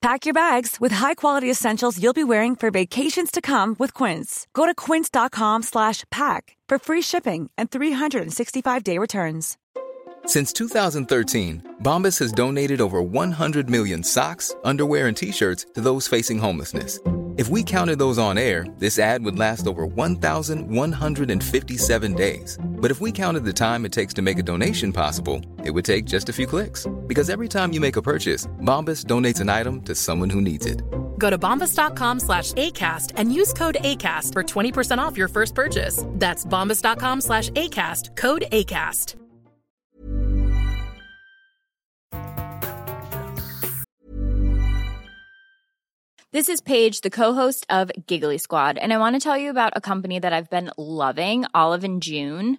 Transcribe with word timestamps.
Pack 0.00 0.26
your 0.26 0.34
bags 0.34 0.76
with 0.80 0.92
high-quality 0.92 1.50
essentials 1.50 2.00
you'll 2.00 2.12
be 2.12 2.24
wearing 2.24 2.54
for 2.54 2.70
vacations 2.70 3.32
to 3.32 3.40
come 3.40 3.74
with 3.80 3.92
Quince. 3.94 4.46
Go 4.54 4.64
to 4.64 4.74
quince.com/pack 4.74 6.56
for 6.68 6.78
free 6.78 7.02
shipping 7.02 7.50
and 7.58 7.68
365-day 7.70 8.98
returns. 8.98 9.56
Since 10.26 10.52
2013, 10.52 11.76
Bombas 11.82 12.18
has 12.20 12.32
donated 12.32 12.80
over 12.80 13.02
100 13.02 13.68
million 13.70 14.04
socks, 14.04 14.54
underwear, 14.62 15.08
and 15.08 15.16
t-shirts 15.16 15.66
to 15.74 15.80
those 15.80 16.06
facing 16.06 16.38
homelessness. 16.38 17.00
If 17.38 17.48
we 17.48 17.62
counted 17.62 17.98
those 17.98 18.18
on 18.18 18.36
air, 18.36 18.66
this 18.78 18.98
ad 18.98 19.24
would 19.24 19.38
last 19.38 19.66
over 19.66 19.86
1,157 19.86 22.14
days. 22.14 22.58
But 22.80 22.90
if 22.90 23.00
we 23.00 23.12
counted 23.12 23.44
the 23.44 23.52
time 23.52 23.84
it 23.84 23.92
takes 23.92 24.14
to 24.14 24.22
make 24.22 24.38
a 24.38 24.42
donation 24.42 24.92
possible, 24.92 25.42
it 25.64 25.70
would 25.70 25.84
take 25.84 26.04
just 26.04 26.28
a 26.28 26.32
few 26.32 26.46
clicks. 26.46 26.86
Because 27.06 27.30
every 27.30 27.48
time 27.48 27.72
you 27.72 27.80
make 27.80 27.96
a 27.96 28.02
purchase, 28.02 28.46
Bombas 28.62 29.04
donates 29.04 29.40
an 29.40 29.48
item 29.48 29.82
to 29.82 29.94
someone 29.94 30.30
who 30.30 30.40
needs 30.40 30.66
it. 30.66 30.82
Go 31.18 31.30
to 31.30 31.38
bombas.com 31.38 32.20
slash 32.20 32.52
ACAST 32.52 33.12
and 33.16 33.32
use 33.32 33.52
code 33.52 33.78
ACAST 33.80 34.32
for 34.32 34.42
20% 34.42 34.98
off 34.98 35.16
your 35.16 35.28
first 35.28 35.54
purchase. 35.54 36.04
That's 36.14 36.44
bombas.com 36.44 37.20
slash 37.20 37.50
ACAST, 37.50 38.16
code 38.16 38.44
ACAST. 38.52 39.16
This 46.30 46.50
is 46.50 46.60
Paige, 46.60 47.00
the 47.00 47.08
co-host 47.08 47.64
of 47.70 47.90
Giggly 48.06 48.36
Squad, 48.36 48.76
and 48.76 48.92
I 48.92 48.98
want 48.98 49.16
to 49.16 49.20
tell 49.20 49.38
you 49.38 49.48
about 49.48 49.72
a 49.74 49.80
company 49.80 50.18
that 50.18 50.34
I've 50.34 50.50
been 50.50 50.70
loving, 50.76 51.46
Olive 51.54 51.84
and 51.84 52.02
June. 52.02 52.58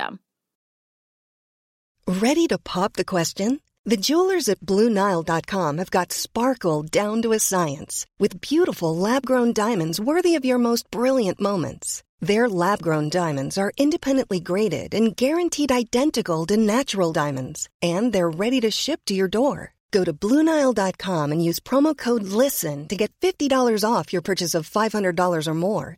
Ready 2.07 2.47
to 2.47 2.57
pop 2.57 2.93
the 2.93 3.05
question? 3.05 3.61
The 3.85 3.97
jewelers 3.97 4.49
at 4.49 4.59
BlueNile.com 4.59 5.77
have 5.77 5.91
got 5.91 6.11
sparkle 6.11 6.83
down 6.83 7.21
to 7.21 7.31
a 7.31 7.39
science 7.39 8.05
with 8.19 8.41
beautiful 8.41 8.95
lab 8.95 9.25
grown 9.25 9.53
diamonds 9.53 9.99
worthy 9.99 10.35
of 10.35 10.45
your 10.45 10.59
most 10.59 10.89
brilliant 10.91 11.39
moments. 11.41 12.03
Their 12.19 12.47
lab 12.47 12.81
grown 12.81 13.09
diamonds 13.09 13.57
are 13.57 13.71
independently 13.77 14.39
graded 14.39 14.93
and 14.93 15.15
guaranteed 15.15 15.71
identical 15.71 16.45
to 16.47 16.57
natural 16.57 17.11
diamonds, 17.11 17.69
and 17.81 18.13
they're 18.13 18.29
ready 18.29 18.61
to 18.61 18.69
ship 18.69 19.01
to 19.05 19.15
your 19.15 19.27
door. 19.27 19.73
Go 19.91 20.03
to 20.03 20.13
BlueNile.com 20.13 21.31
and 21.31 21.43
use 21.43 21.59
promo 21.59 21.97
code 21.97 22.23
LISTEN 22.23 22.87
to 22.87 22.95
get 22.95 23.11
$50 23.21 23.83
off 23.83 24.13
your 24.13 24.21
purchase 24.21 24.53
of 24.53 24.69
$500 24.69 25.47
or 25.47 25.53
more. 25.53 25.97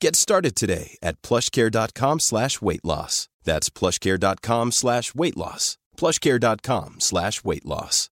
Get 0.00 0.16
started 0.16 0.54
today 0.56 0.96
at 1.02 1.20
plushcare.com 1.22 2.20
slash 2.20 2.60
weight 2.60 2.84
loss. 2.84 3.28
That's 3.44 3.70
plushcare.com 3.70 4.72
slash 4.72 5.14
weight 5.14 5.36
loss. 5.36 5.78
plushcare.com 5.96 6.96
slash 7.00 7.44
weight 7.44 7.64
loss. 7.64 8.10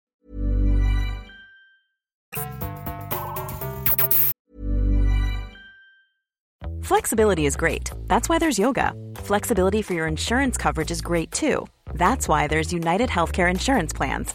Flexibility 6.82 7.46
is 7.46 7.56
great. 7.56 7.90
That's 8.08 8.28
why 8.28 8.38
there's 8.38 8.58
yoga. 8.58 8.92
Flexibility 9.16 9.80
for 9.80 9.94
your 9.94 10.06
insurance 10.06 10.58
coverage 10.58 10.90
is 10.90 11.00
great 11.00 11.32
too. 11.32 11.66
That's 11.94 12.28
why 12.28 12.46
there's 12.46 12.72
United 12.74 13.08
Healthcare 13.08 13.50
Insurance 13.50 13.92
Plans. 13.92 14.34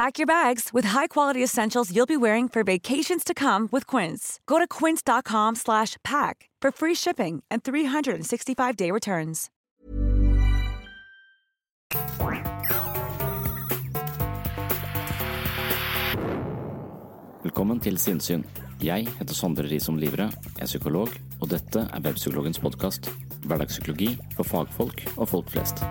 Pack 0.00 0.18
your 0.18 0.26
bags 0.26 0.70
with 0.72 0.86
high-quality 0.88 1.42
essentials 1.44 1.94
you'll 1.94 2.06
be 2.06 2.16
wearing 2.16 2.48
for 2.48 2.64
vacations 2.64 3.22
to 3.22 3.34
come 3.34 3.68
with 3.70 3.86
Quince. 3.86 4.40
Go 4.46 4.58
to 4.58 4.66
quince.com 4.66 5.56
slash 5.56 5.98
pack 6.02 6.48
for 6.62 6.70
free 6.72 6.94
shipping 6.94 7.42
and 7.50 7.62
365-day 7.62 8.90
returns. 8.92 9.50
Velkommen 17.42 17.80
til 17.80 17.98
Sinnsyn. 17.98 18.44
Jeg 18.82 19.08
heter 19.18 19.34
Sondre 19.34 19.68
Risom 19.68 20.00
Livre, 20.00 20.30
er 20.60 20.64
psykolog, 20.66 21.12
og 21.42 21.52
dette 21.52 21.84
er 21.92 22.00
Webpsykologens 22.00 22.58
podkast. 22.64 23.12
Hverdagspsykologi 23.44 24.14
for 24.32 24.48
fagfolk 24.48 25.04
og 25.18 25.28
folk 25.28 25.52
flest. 25.52 25.84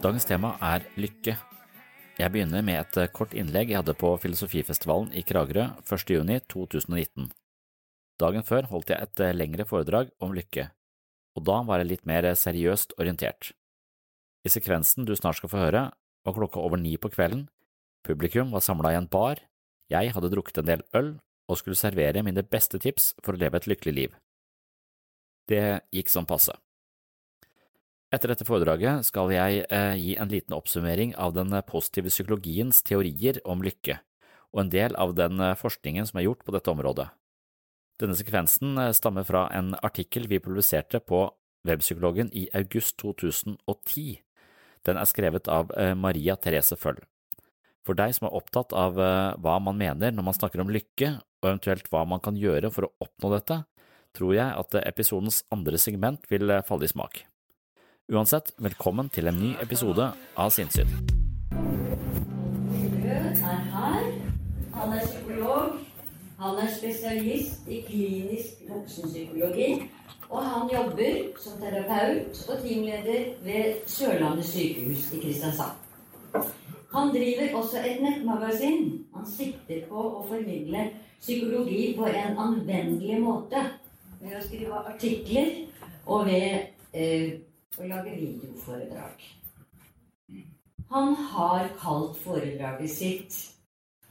Dagens 0.00 0.24
tema 0.24 0.54
er 0.64 0.86
lykke. 0.96 1.34
Jeg 2.16 2.32
begynner 2.32 2.62
med 2.64 2.78
et 2.80 3.10
kort 3.12 3.34
innlegg 3.36 3.68
jeg 3.68 3.82
hadde 3.82 3.92
på 4.00 4.14
Filosofifestivalen 4.22 5.10
i 5.12 5.20
Kragerø 5.28 5.66
1.6.2019. 5.84 7.26
Dagen 8.16 8.46
før 8.48 8.68
holdt 8.70 8.94
jeg 8.94 9.04
et 9.04 9.22
lengre 9.36 9.66
foredrag 9.68 10.08
om 10.24 10.32
lykke, 10.32 10.70
og 11.36 11.44
da 11.44 11.58
var 11.68 11.82
jeg 11.82 11.90
litt 11.90 12.08
mer 12.08 12.30
seriøst 12.32 12.96
orientert. 12.96 13.50
I 14.40 14.54
sekvensen 14.54 15.04
du 15.04 15.12
snart 15.20 15.36
skal 15.36 15.52
få 15.52 15.60
høre, 15.66 15.84
var 15.92 16.38
klokka 16.38 16.64
over 16.64 16.80
ni 16.80 16.94
på 16.96 17.12
kvelden, 17.12 17.50
publikum 18.00 18.56
var 18.56 18.64
samla 18.64 18.94
i 18.94 18.98
en 19.02 19.10
bar, 19.12 19.44
jeg 19.92 20.16
hadde 20.16 20.32
drukket 20.32 20.62
en 20.62 20.70
del 20.70 20.86
øl 20.96 21.12
og 21.44 21.60
skulle 21.60 21.76
servere 21.76 22.24
mine 22.24 22.46
beste 22.48 22.80
tips 22.80 23.12
for 23.20 23.36
å 23.36 23.42
leve 23.44 23.60
et 23.60 23.68
lykkelig 23.68 23.96
liv. 24.00 24.18
Det 25.44 25.82
gikk 25.92 26.08
som 26.08 26.24
passe. 26.24 26.56
Etter 28.10 28.32
dette 28.32 28.46
foredraget 28.46 29.06
skal 29.06 29.30
jeg 29.30 29.64
eh, 29.70 29.94
gi 29.94 30.16
en 30.18 30.30
liten 30.30 30.54
oppsummering 30.56 31.14
av 31.14 31.36
den 31.36 31.54
positive 31.68 32.10
psykologiens 32.10 32.82
teorier 32.82 33.38
om 33.46 33.62
lykke, 33.62 34.00
og 34.50 34.64
en 34.64 34.72
del 34.72 34.98
av 34.98 35.14
den 35.14 35.38
eh, 35.38 35.54
forskningen 35.58 36.08
som 36.10 36.18
er 36.18 36.26
gjort 36.26 36.42
på 36.42 36.54
dette 36.56 36.72
området. 36.74 37.06
Denne 38.00 38.16
sekvensen 38.16 38.78
eh, 38.80 38.94
stammer 38.96 39.26
fra 39.28 39.44
en 39.54 39.74
artikkel 39.84 40.26
vi 40.30 40.40
publiserte 40.42 41.02
på 41.04 41.28
Webpsykologen 41.68 42.32
i 42.32 42.46
august 42.56 42.96
2010. 43.02 44.18
Den 44.88 44.98
er 44.98 45.08
skrevet 45.08 45.50
av 45.52 45.70
eh, 45.76 45.92
Maria 45.94 46.38
Therese 46.40 46.78
Føll. 46.80 47.02
For 47.84 47.96
deg 47.96 48.14
som 48.16 48.28
er 48.28 48.36
opptatt 48.36 48.74
av 48.76 48.98
eh, 49.00 49.38
hva 49.38 49.58
man 49.62 49.78
mener 49.78 50.14
når 50.14 50.30
man 50.30 50.38
snakker 50.38 50.64
om 50.64 50.72
lykke, 50.72 51.18
og 51.40 51.52
eventuelt 51.52 51.86
hva 51.92 52.06
man 52.08 52.24
kan 52.24 52.38
gjøre 52.40 52.72
for 52.72 52.88
å 52.88 52.94
oppnå 53.06 53.34
dette, 53.36 53.62
tror 54.16 54.34
jeg 54.34 54.62
at 54.64 54.80
episodens 54.82 55.44
andre 55.54 55.78
segment 55.78 56.24
vil 56.32 56.50
falle 56.66 56.88
i 56.88 56.90
smak. 56.90 57.22
Uansett, 58.10 58.48
velkommen 58.58 59.06
til 59.14 59.30
en 59.30 59.36
ny 59.38 59.48
episode 59.62 60.02
av 60.34 60.48
Sinnsyn. 60.50 60.88
er 63.06 63.58
her. 63.70 64.06
Han 64.74 64.94
er 64.96 65.04
psykolog. 65.04 65.76
Han 66.40 66.56
er 66.58 66.72
spesialist 66.74 67.68
i 67.70 67.76
klinisk 67.86 68.64
voksenpsykologi. 68.66 69.68
Og 70.28 70.42
han 70.42 70.72
jobber 70.72 71.20
som 71.38 71.60
terapeut 71.60 72.40
og 72.48 72.64
teamleder 72.64 73.28
ved 73.44 73.86
Sørlandet 73.86 74.48
sykehus 74.48 75.12
i 75.14 75.20
Kristiansand. 75.22 75.78
Han 76.94 77.12
driver 77.14 77.54
også 77.60 77.78
et 77.78 78.02
nettmagasin. 78.02 79.04
Han 79.14 79.28
sikter 79.36 79.84
på 79.92 80.02
å 80.08 80.24
formidle 80.32 80.88
psykologi 81.20 81.94
på 81.94 82.10
en 82.10 82.42
anvendelig 82.46 83.20
måte. 83.22 83.62
Ved 84.18 84.34
å 84.34 84.42
skrive 84.48 84.82
artikler 84.94 85.54
og 86.06 86.26
ved 86.26 86.74
eh, 86.90 87.38
å 87.78 87.86
lage 87.86 88.16
videoforedrag. 88.16 89.26
Han 90.90 91.14
har 91.14 91.68
kalt 91.78 92.16
foredraget 92.24 92.90
sitt 92.90 93.56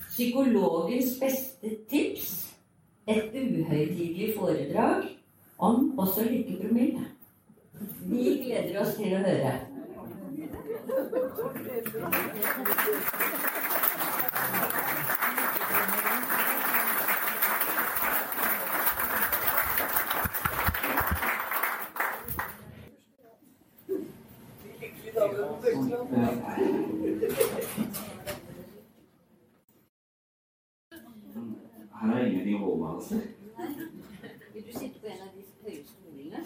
'Psykologens 0.09 1.19
beste 1.19 1.69
tips'. 1.89 2.55
Et 3.07 3.31
uhøytidelig 3.33 4.33
foredrag 4.37 5.03
om 5.57 5.99
også 5.99 6.23
lykkepromille. 6.23 7.05
Vi 8.05 8.43
gleder 8.43 8.81
oss 8.81 8.95
til 8.95 9.13
å 9.15 9.17
høre. 9.17 9.53
Her 31.99 32.15
er 32.17 32.88
altså. 32.99 33.15
Vil 34.53 34.63
du 34.67 34.79
sitte 34.79 34.99
på 34.99 35.07
en 35.07 35.21
av 35.25 35.29
de 35.35 35.41
høye 35.63 35.83
stolene? 35.87 36.39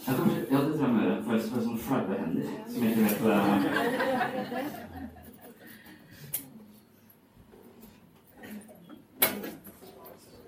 Ja, 0.52 0.58
det 0.66 0.74
tror 0.74 0.86
jeg 0.86 0.94
må 0.96 1.02
gjøre. 1.04 1.20
Ellers 1.28 1.50
får 1.52 1.60
sånne 1.66 1.84
flaue 1.88 2.16
hender 2.22 2.46
som 2.74 2.80
ikke 2.88 3.04
vet 3.06 3.20
hva 3.24 3.32
er. 3.34 3.60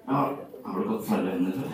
Ja, 0.05 0.19
har 0.65 0.79
du 0.79 0.89
hatt 0.91 1.07
flaue 1.07 1.29
hender 1.31 1.53
før? 1.59 1.69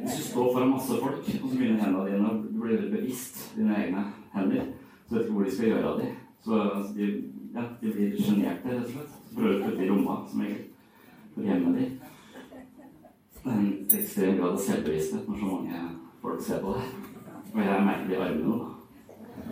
Hvis 0.00 0.16
du 0.16 0.22
står 0.22 0.46
foran 0.52 0.74
masse 0.74 0.94
folk, 1.04 1.22
og 1.42 1.48
så 1.50 1.56
begynner 1.56 1.84
hendene 1.84 2.08
dine 2.08 2.26
å 2.30 2.40
bli 2.64 2.74
bevisst 2.96 3.36
dine 3.58 3.74
egne 3.84 4.02
hender, 4.34 4.64
så 5.06 5.14
vet 5.14 5.22
du 5.22 5.26
ikke 5.28 5.36
hvor 5.36 5.46
de 5.46 5.54
skal 5.54 5.70
gjøre 5.74 5.92
av 5.92 6.02
dem. 6.02 6.10
Så 6.40 6.52
altså, 6.64 6.92
de, 6.96 7.06
ja, 7.54 7.62
de 7.80 7.92
blir 7.92 8.16
sjenerte, 8.22 8.68
rett 8.68 8.84
og 8.84 8.90
slett. 8.92 9.16
Prøver 9.34 9.56
å 9.56 9.62
putte 9.64 9.84
i 9.84 9.88
rommene, 9.90 10.28
som 10.30 10.42
regel. 10.44 10.66
For 11.34 11.46
hjemme 11.46 11.72
de. 11.76 11.86
Det 13.40 13.50
er 13.50 13.56
en 13.56 13.70
ekstrem 13.98 14.36
grad 14.38 14.52
av 14.52 14.60
selvbevissthet 14.60 15.28
når 15.28 15.38
så 15.40 15.48
mange 15.48 15.80
folk 16.20 16.42
ser 16.44 16.60
på 16.64 16.74
det. 16.76 16.88
Og 17.54 17.60
jeg 17.64 17.86
merker 17.86 18.08
det 18.08 18.16
i 18.18 18.22
armene 18.26 18.50
nå. 18.50 18.58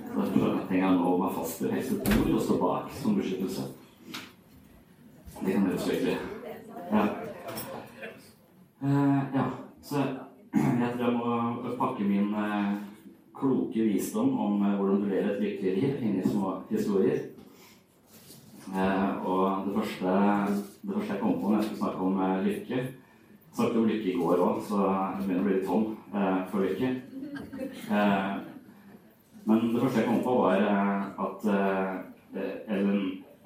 Så 0.08 0.20
Derfor 0.20 0.58
trenger 0.68 0.84
jeg 0.84 0.98
nå 0.98 1.14
meg 1.22 1.34
fast 1.38 1.62
et 1.62 2.02
bord 2.04 2.34
og 2.34 2.42
stå 2.42 2.58
bak 2.60 2.92
som 3.00 3.16
beskyttelse. 3.16 3.66
Det 5.38 5.52
kan 5.52 5.66
høres 5.66 5.88
virkelig 5.88 6.16
Ja. 6.92 7.06
Uh, 8.82 9.22
ja. 9.34 9.44
Så 9.82 9.96
jeg 10.54 10.92
tror 10.94 11.04
jeg 11.04 11.16
må 11.16 11.72
pakke 11.78 12.04
min 12.04 12.34
uh, 12.34 12.76
kloke 13.34 13.84
visdom 13.84 14.38
om 14.38 14.62
uh, 14.62 14.76
hvordan 14.76 15.02
du 15.02 15.08
lever 15.08 15.30
et 15.30 15.42
lykkelig 15.42 15.74
liv 15.80 16.02
inn 16.02 16.20
i 16.20 16.28
små 16.28 16.54
historier. 16.70 17.37
Eh, 18.74 19.26
og 19.26 19.66
det 19.66 19.74
første, 19.74 20.06
det 20.82 20.94
første 20.94 21.12
jeg 21.12 21.20
kom 21.20 21.40
på 21.40 21.48
når 21.48 21.56
jeg 21.56 21.64
skulle 21.64 21.78
snakke 21.78 21.98
om 21.98 22.20
eh, 22.20 22.44
lykke 22.44 22.76
Jeg 22.76 22.88
snakket 23.54 23.76
om 23.76 23.86
lykke 23.88 24.12
i 24.12 24.16
går 24.16 24.42
òg, 24.44 24.58
så 24.68 24.76
jeg 24.76 25.24
begynner 25.24 25.40
å 25.40 25.46
bli 25.46 25.54
litt 25.54 25.66
tom 25.66 25.86
eh, 26.14 26.40
for 26.50 26.58
lykke. 26.62 26.90
Men 29.48 29.64
det 29.72 29.80
første 29.80 30.02
jeg 30.02 30.08
kom 30.08 30.20
på, 30.26 30.34
var 30.42 30.58
at 31.24 31.48
en, 32.68 32.88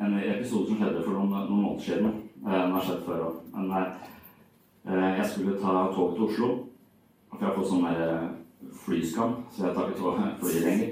en 0.02 0.18
episode 0.18 0.66
som 0.66 0.80
skjedde 0.80 1.04
for 1.06 1.14
noen, 1.14 1.30
noen 1.30 1.62
måneder 1.62 1.86
siden. 1.86 2.18
Den 2.42 2.74
har 2.74 2.82
skjedd 2.82 3.06
før 3.06 3.24
òg. 3.28 3.34
Jeg 4.90 5.30
skulle 5.30 5.60
ta 5.62 5.86
toget 5.94 6.18
til 6.18 6.26
Oslo. 6.26 6.50
For 7.30 7.38
jeg 7.38 7.48
har 7.48 7.56
fått 7.56 7.70
sånn 7.70 7.86
flyskam, 8.82 9.38
så 9.54 9.68
jeg 9.68 9.74
tar 9.78 9.94
ikke 9.94 10.10
flyet 10.42 10.64
lenger. 10.66 10.90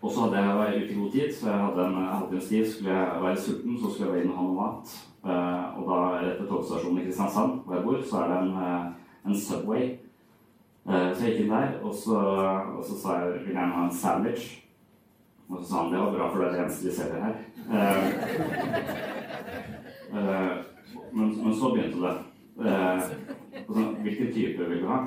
Og 0.00 0.12
så 0.12 0.20
hadde 0.24 0.40
jeg 0.40 0.58
vært 0.58 0.76
ute 0.80 0.92
i 0.92 0.98
god 0.98 1.10
tid, 1.12 1.32
så 1.36 1.48
jeg 1.50 1.62
hadde 1.64 1.86
en 1.86 1.96
halvtimes 2.08 2.48
tid. 2.48 2.68
Skulle 2.68 2.92
jeg 2.94 3.22
være 3.22 3.40
sulten, 3.44 3.78
så 3.80 3.90
skulle 3.92 4.14
jeg 4.14 4.24
inn 4.24 4.30
og 4.32 4.38
ha 4.38 4.44
noe 4.46 4.60
mat. 4.60 4.94
Eh, 5.20 5.64
og 5.76 5.90
da 5.90 5.96
rett 6.22 6.38
ved 6.40 6.48
togstasjonen 6.48 7.02
i 7.02 7.04
Kristiansand, 7.04 7.58
hvor 7.64 7.76
jeg 7.76 7.84
bor, 7.84 7.98
så 8.08 8.22
er 8.22 8.30
det 8.30 8.38
en, 8.38 8.54
eh, 8.64 8.86
en 9.26 9.36
Subway. 9.36 9.84
Eh, 10.88 11.10
så 11.12 11.20
jeg 11.20 11.34
gikk 11.34 11.42
inn 11.44 11.52
der, 11.52 11.76
og 11.84 11.94
så, 11.94 12.16
og 12.78 12.84
så 12.88 12.96
sa 13.02 13.18
jeg 13.18 13.32
vil 13.34 13.52
gjerne 13.52 13.76
ha 13.76 13.84
en 13.84 13.98
sandwich. 14.02 14.46
Og 15.50 15.58
så 15.58 15.68
sa 15.68 15.82
han 15.82 15.92
det 15.92 16.00
var 16.00 16.12
bra, 16.16 16.30
for 16.30 16.38
det 16.38 16.46
er 16.48 16.52
det 16.52 16.62
eneste 16.64 16.88
de 16.88 16.94
selger 16.94 17.20
her. 17.26 17.34
Men, 21.12 21.44
men 21.44 21.54
så 21.54 21.74
begynte 21.74 22.00
det. 22.00 22.16
Og 23.68 23.74
så, 23.74 23.82
hvilken 24.02 24.32
type 24.32 24.68
vil 24.68 24.82
du 24.82 24.88
ha? 24.88 25.04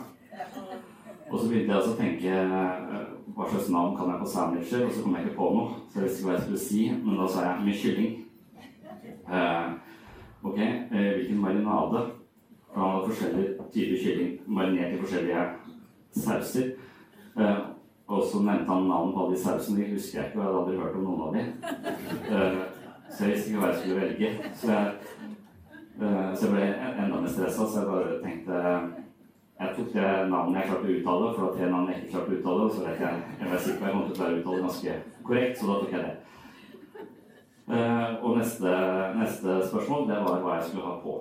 Og 1.33 1.39
så 1.39 1.47
begynte 1.49 1.71
jeg 1.71 1.79
også 1.79 1.93
å 1.95 1.97
tenke 1.97 2.29
eh, 2.29 2.97
hva 3.33 3.45
slags 3.49 3.69
navn 3.73 3.95
kan 3.97 4.11
jeg 4.11 4.19
på 4.21 4.27
sandwicher, 4.29 4.83
og 4.85 4.91
så 4.93 5.01
kom 5.01 5.15
jeg 5.17 5.25
ikke 5.25 5.37
på 5.39 5.47
noe. 5.55 5.77
Så 5.89 5.97
jeg 5.97 6.05
visste 6.05 6.19
ikke 6.19 6.27
hva 6.27 6.35
jeg 6.35 6.43
skulle 6.43 6.61
si, 6.61 6.81
men 6.93 7.15
da 7.17 7.29
sa 7.33 7.45
jeg 7.47 7.63
med 7.65 7.79
kylling. 7.81 8.19
Uh, 9.23 9.69
ok, 10.43 10.59
uh, 10.59 11.07
hvilken 11.15 11.39
marinade? 11.41 12.03
For 12.67 12.81
han 12.83 12.93
hadde 12.93 13.09
forskjellige 13.09 13.65
typer 13.73 14.03
kylling 14.03 14.35
marinert 14.59 14.93
i 14.93 14.99
forskjellige 15.01 15.45
sauser. 16.21 16.67
Uh, 17.33 17.59
og 18.13 18.21
så 18.29 18.41
nevnte 18.43 18.69
han 18.69 18.85
navn 18.91 19.13
på 19.15 19.23
alle 19.23 19.33
de 19.33 19.41
sausene. 19.41 19.79
De 19.79 19.95
husker 19.95 20.19
jeg 20.19 20.29
ikke, 20.29 20.37
og 20.37 20.43
jeg 20.43 20.51
hadde 20.51 20.61
aldri 20.61 20.81
hørt 20.83 20.99
om 20.99 21.07
noen 21.07 21.23
av 21.25 21.33
de. 21.33 21.47
Så 23.09 23.23
jeg 23.23 23.31
visste 23.31 23.49
ikke 23.49 23.63
hva 23.63 23.71
jeg 23.71 23.79
skulle 23.79 24.03
velge. 24.03 24.29
Så 24.61 24.69
jeg 24.69 24.85
så 26.37 26.47
jeg 26.47 26.53
ble 26.53 26.69
enda 26.73 27.19
mer 27.21 27.29
stressa, 27.29 27.65
så 27.69 27.81
jeg 27.81 27.89
bare 27.89 28.21
tenkte 28.21 28.61
Jeg 29.59 29.75
tok 29.77 29.89
det 29.93 30.07
navnet 30.31 30.59
jeg 30.59 30.69
klarte 30.69 30.87
å 30.87 30.93
uttale, 30.97 31.27
for 31.33 31.39
det 31.39 31.45
var 31.45 31.57
tre 31.57 31.67
navn 31.71 31.89
jeg 31.91 31.99
ikke 31.99 32.11
klarte 32.13 32.31
å 32.31 32.37
uttale. 32.37 32.69
Så 32.73 32.85
vet 32.87 33.03
jeg, 33.03 33.21
jeg 33.39 33.51
var 33.51 33.61
sikker 33.65 33.79
på 33.79 33.85
jeg 33.87 33.95
kom 33.95 34.03
til 34.03 34.13
å 34.13 34.17
klare 34.19 34.33
å 34.33 34.39
uttale 34.39 34.63
ganske 34.65 34.95
korrekt, 35.29 35.59
så 35.59 35.69
da 35.69 35.77
tok 35.81 35.93
jeg 35.93 36.05
det. 36.07 36.13
Eh, 37.63 38.09
og 38.19 38.37
neste, 38.37 38.73
neste 39.19 39.59
spørsmål, 39.69 40.09
det 40.09 40.19
var 40.25 40.41
hva 40.43 40.57
jeg 40.57 40.67
skulle 40.67 40.89
ha 40.89 40.97
på. 41.03 41.15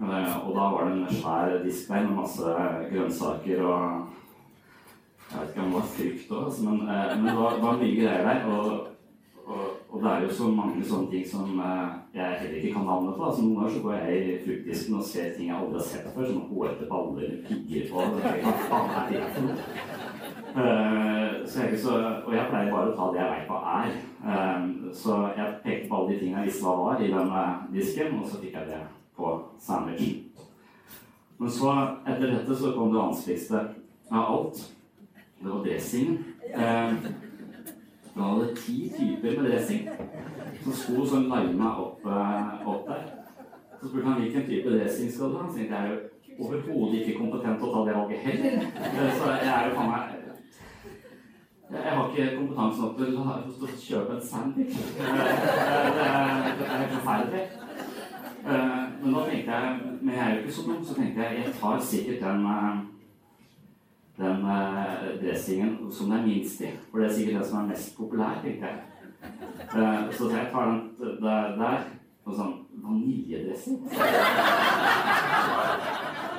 Eh, 0.00 0.34
og 0.42 0.50
da 0.56 0.64
var 0.72 0.88
det 0.88 0.96
en 0.96 1.20
svær 1.20 1.56
disk 1.62 1.92
der 1.92 2.08
med 2.08 2.18
masse 2.22 2.56
grønnsaker 2.90 3.64
og 3.64 4.12
Jeg 5.26 5.40
vet 5.40 5.48
ikke 5.50 5.62
om 5.62 5.70
det 5.72 5.74
var 5.74 5.88
frukt 5.90 6.28
òg, 6.38 6.58
men, 6.64 6.76
eh, 6.86 7.14
men 7.16 7.24
det 7.26 7.32
var, 7.36 7.56
var 7.62 7.78
mye 7.80 7.94
greier 7.96 8.28
der. 8.28 8.44
og 8.46 8.95
og, 9.96 10.02
det 10.02 10.10
er 10.10 10.22
jo 10.22 10.32
så 10.34 10.48
mange 10.52 10.84
sånne 10.84 11.08
ting 11.10 11.22
som 11.28 11.60
eh, 11.60 11.92
jeg 12.14 12.40
heller 12.40 12.56
ikke 12.58 12.72
kan 12.74 12.84
navnet 12.84 13.14
på. 13.16 13.24
Altså, 13.24 13.44
noen 13.44 13.56
ganger 13.56 13.72
så 13.74 13.82
går 13.84 13.94
jeg 13.96 14.16
i 14.16 14.34
fruktdisken 14.44 14.98
og 14.98 15.06
ser 15.08 15.30
ting 15.32 15.48
jeg 15.48 15.56
aldri 15.56 15.78
har 15.78 15.86
sett 15.88 16.10
før. 16.12 16.26
Som 16.28 16.42
hårete 16.50 16.88
baller, 16.90 17.32
pigger 17.46 17.86
på 17.88 18.04
Hva 18.16 18.52
faen 18.66 18.92
er 19.00 19.08
det 19.14 19.22
for? 19.36 19.48
Uh, 20.56 21.32
så 21.48 21.64
jeg, 21.64 21.80
så, 21.80 21.96
og 22.26 22.30
jeg 22.32 22.46
pleier 22.50 22.70
bare 22.72 22.92
å 22.92 22.96
ta 22.96 23.08
det 23.12 23.22
jeg 23.22 23.32
veit 23.32 23.50
hva 23.50 23.74
er. 23.78 23.98
Uh, 24.26 24.68
så 25.00 25.18
jeg 25.36 25.58
pekte 25.64 25.90
på 25.90 25.98
alle 25.98 26.12
de 26.12 26.20
tingene 26.20 26.44
jeg 26.44 26.50
visste 26.52 26.68
hva 26.68 26.76
var 26.82 27.02
i 27.02 27.10
den 27.12 27.34
uh, 27.34 27.66
disken, 27.72 28.16
og 28.20 28.30
så 28.30 28.40
fikk 28.44 28.56
jeg 28.60 28.70
det 28.72 28.80
på 29.16 29.34
sandwichen. 29.64 30.24
Men 31.36 31.52
så, 31.52 31.76
etter 32.04 32.32
dette, 32.32 32.56
så 32.56 32.72
kom 32.76 32.92
det 32.92 33.00
vanskeligste 33.00 33.68
av 34.12 34.24
alt. 34.24 34.66
Det 35.40 35.52
var 35.52 35.64
dressingen. 35.64 36.20
Da 38.16 38.22
hadde 38.22 38.54
ti 38.54 38.92
typer 38.98 39.40
med 39.40 39.50
dressing 39.50 39.88
som 40.62 40.72
sto 40.72 41.06
sånn 41.06 41.26
lina 41.28 41.72
opp, 41.82 42.06
opp, 42.06 42.86
der. 42.88 43.02
Så 43.76 43.90
spurte 43.90 44.06
han 44.06 44.20
hvilken 44.22 44.46
type 44.48 44.72
dressing 44.72 45.10
skal 45.12 45.34
du 45.34 45.36
ha. 45.36 45.48
Så 45.48 45.58
tenkte 45.58 45.74
jeg 45.74 45.82
er 45.82 45.90
jo 45.92 46.46
overhodet 46.46 47.02
ikke 47.02 47.18
kompetent 47.18 47.60
til 47.60 47.68
å 47.68 47.74
ta 47.74 47.82
det 47.84 47.98
valget 47.98 48.24
heller. 48.24 48.56
Så 49.18 49.34
jeg 49.34 49.52
er 49.52 49.68
jo 49.68 49.76
faen 49.76 49.92
meg 49.92 50.02
Jeg 51.66 51.92
har 51.92 52.08
ikke 52.08 52.36
kompetanse 52.38 52.80
nok 52.80 52.96
til 52.96 53.08
å 53.18 53.76
kjøpe 53.84 54.16
en 54.16 54.26
sandwich. 54.32 54.76
Det 54.96 55.06
er 56.08 56.42
helt 56.72 56.92
forferdelig. 56.96 57.46
Men 58.46 59.12
da 59.12 59.22
tenkte 59.28 59.56
jeg 59.60 59.96
Men 60.00 60.14
jeg 60.14 60.24
er 60.24 60.34
jo 60.34 60.42
ikke 60.42 60.56
så 60.56 60.68
dum, 60.70 60.84
så 60.84 60.94
tenkte 60.94 61.24
jeg 61.24 61.40
jeg 61.42 61.56
tar 61.60 61.80
sikkert 61.92 62.20
den 62.22 62.46
den 64.16 64.44
uh, 64.44 65.20
dressingen 65.22 65.76
som 65.92 66.10
det 66.10 66.18
er 66.18 66.26
minst 66.26 66.60
i. 66.60 66.72
For 66.90 66.98
det 66.98 67.08
er 67.08 67.14
sikkert 67.14 67.40
den 67.40 67.48
som 67.48 67.58
er 67.60 67.70
mest 67.72 67.96
populær, 67.96 68.40
tenkte 68.42 68.66
jeg. 68.66 68.76
Uh, 69.72 70.02
så 70.12 70.30
jeg 70.32 70.48
tar 70.52 70.64
den 70.70 70.80
der, 71.22 71.56
der 71.60 71.78
og 72.26 72.34
sånn 72.34 72.54
vaniljedressing. 72.82 73.82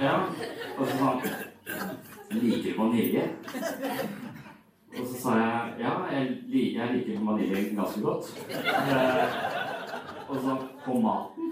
ja. 0.06 0.16
Og 0.78 0.84
så 0.84 0.96
sånn 0.98 1.22
Liker 2.28 2.74
du 2.74 2.76
vanilje? 2.76 3.24
Og 4.98 5.06
så 5.08 5.20
sa 5.22 5.36
jeg 5.40 5.78
ja, 5.80 5.94
jeg, 6.12 6.24
jeg 6.76 6.88
liker 6.92 7.24
vanilje 7.24 7.62
ganske 7.78 8.02
godt. 8.04 8.34
Og 10.28 10.36
så 10.44 10.58
på 10.84 11.00
maten. 11.06 11.46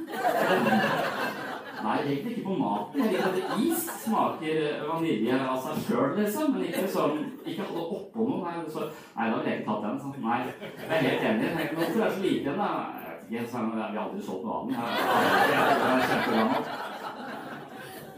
Nei, 1.85 1.97
egentlig 2.01 2.31
ikke 2.33 2.47
på 2.47 2.55
maten. 2.57 2.99
Jeg 2.99 3.09
liker 3.13 3.27
at 3.29 3.59
is 3.61 3.81
smaker 4.01 4.55
vanilje 4.89 5.35
av 5.37 5.57
seg 5.61 5.75
sjøl, 5.85 6.09
liksom. 6.17 6.45
Men 6.55 6.63
ikke 6.65 6.87
sånn 6.95 7.19
Ikke 7.45 7.67
oppå 7.69 8.25
noe. 8.25 8.39
Nei, 8.41 8.55
så, 8.73 8.81
nei, 9.13 9.27
da 9.29 9.35
ville 9.35 9.51
jeg 9.51 9.59
ikke 9.59 9.69
tatt 9.69 9.83
den. 9.85 9.99
Sånn. 10.01 10.15
Nei, 10.23 10.39
jeg 10.47 10.95
er 10.97 11.05
helt 11.05 11.23
enig. 11.29 11.45
Jeg 11.51 11.67
Hvorfor 11.77 11.99
er 11.99 12.05
det 12.07 12.15
så 12.15 12.21
lite 12.23 12.41
igjen, 12.41 12.57
da? 12.63 12.69
Jeg 13.29 13.41
vet 13.41 13.49
ikke. 13.49 13.61
Vi 13.69 13.77
har 13.81 14.03
aldri 14.05 14.21
solgt 14.25 14.47
annet. 14.55 14.73
Jeg, 15.53 15.63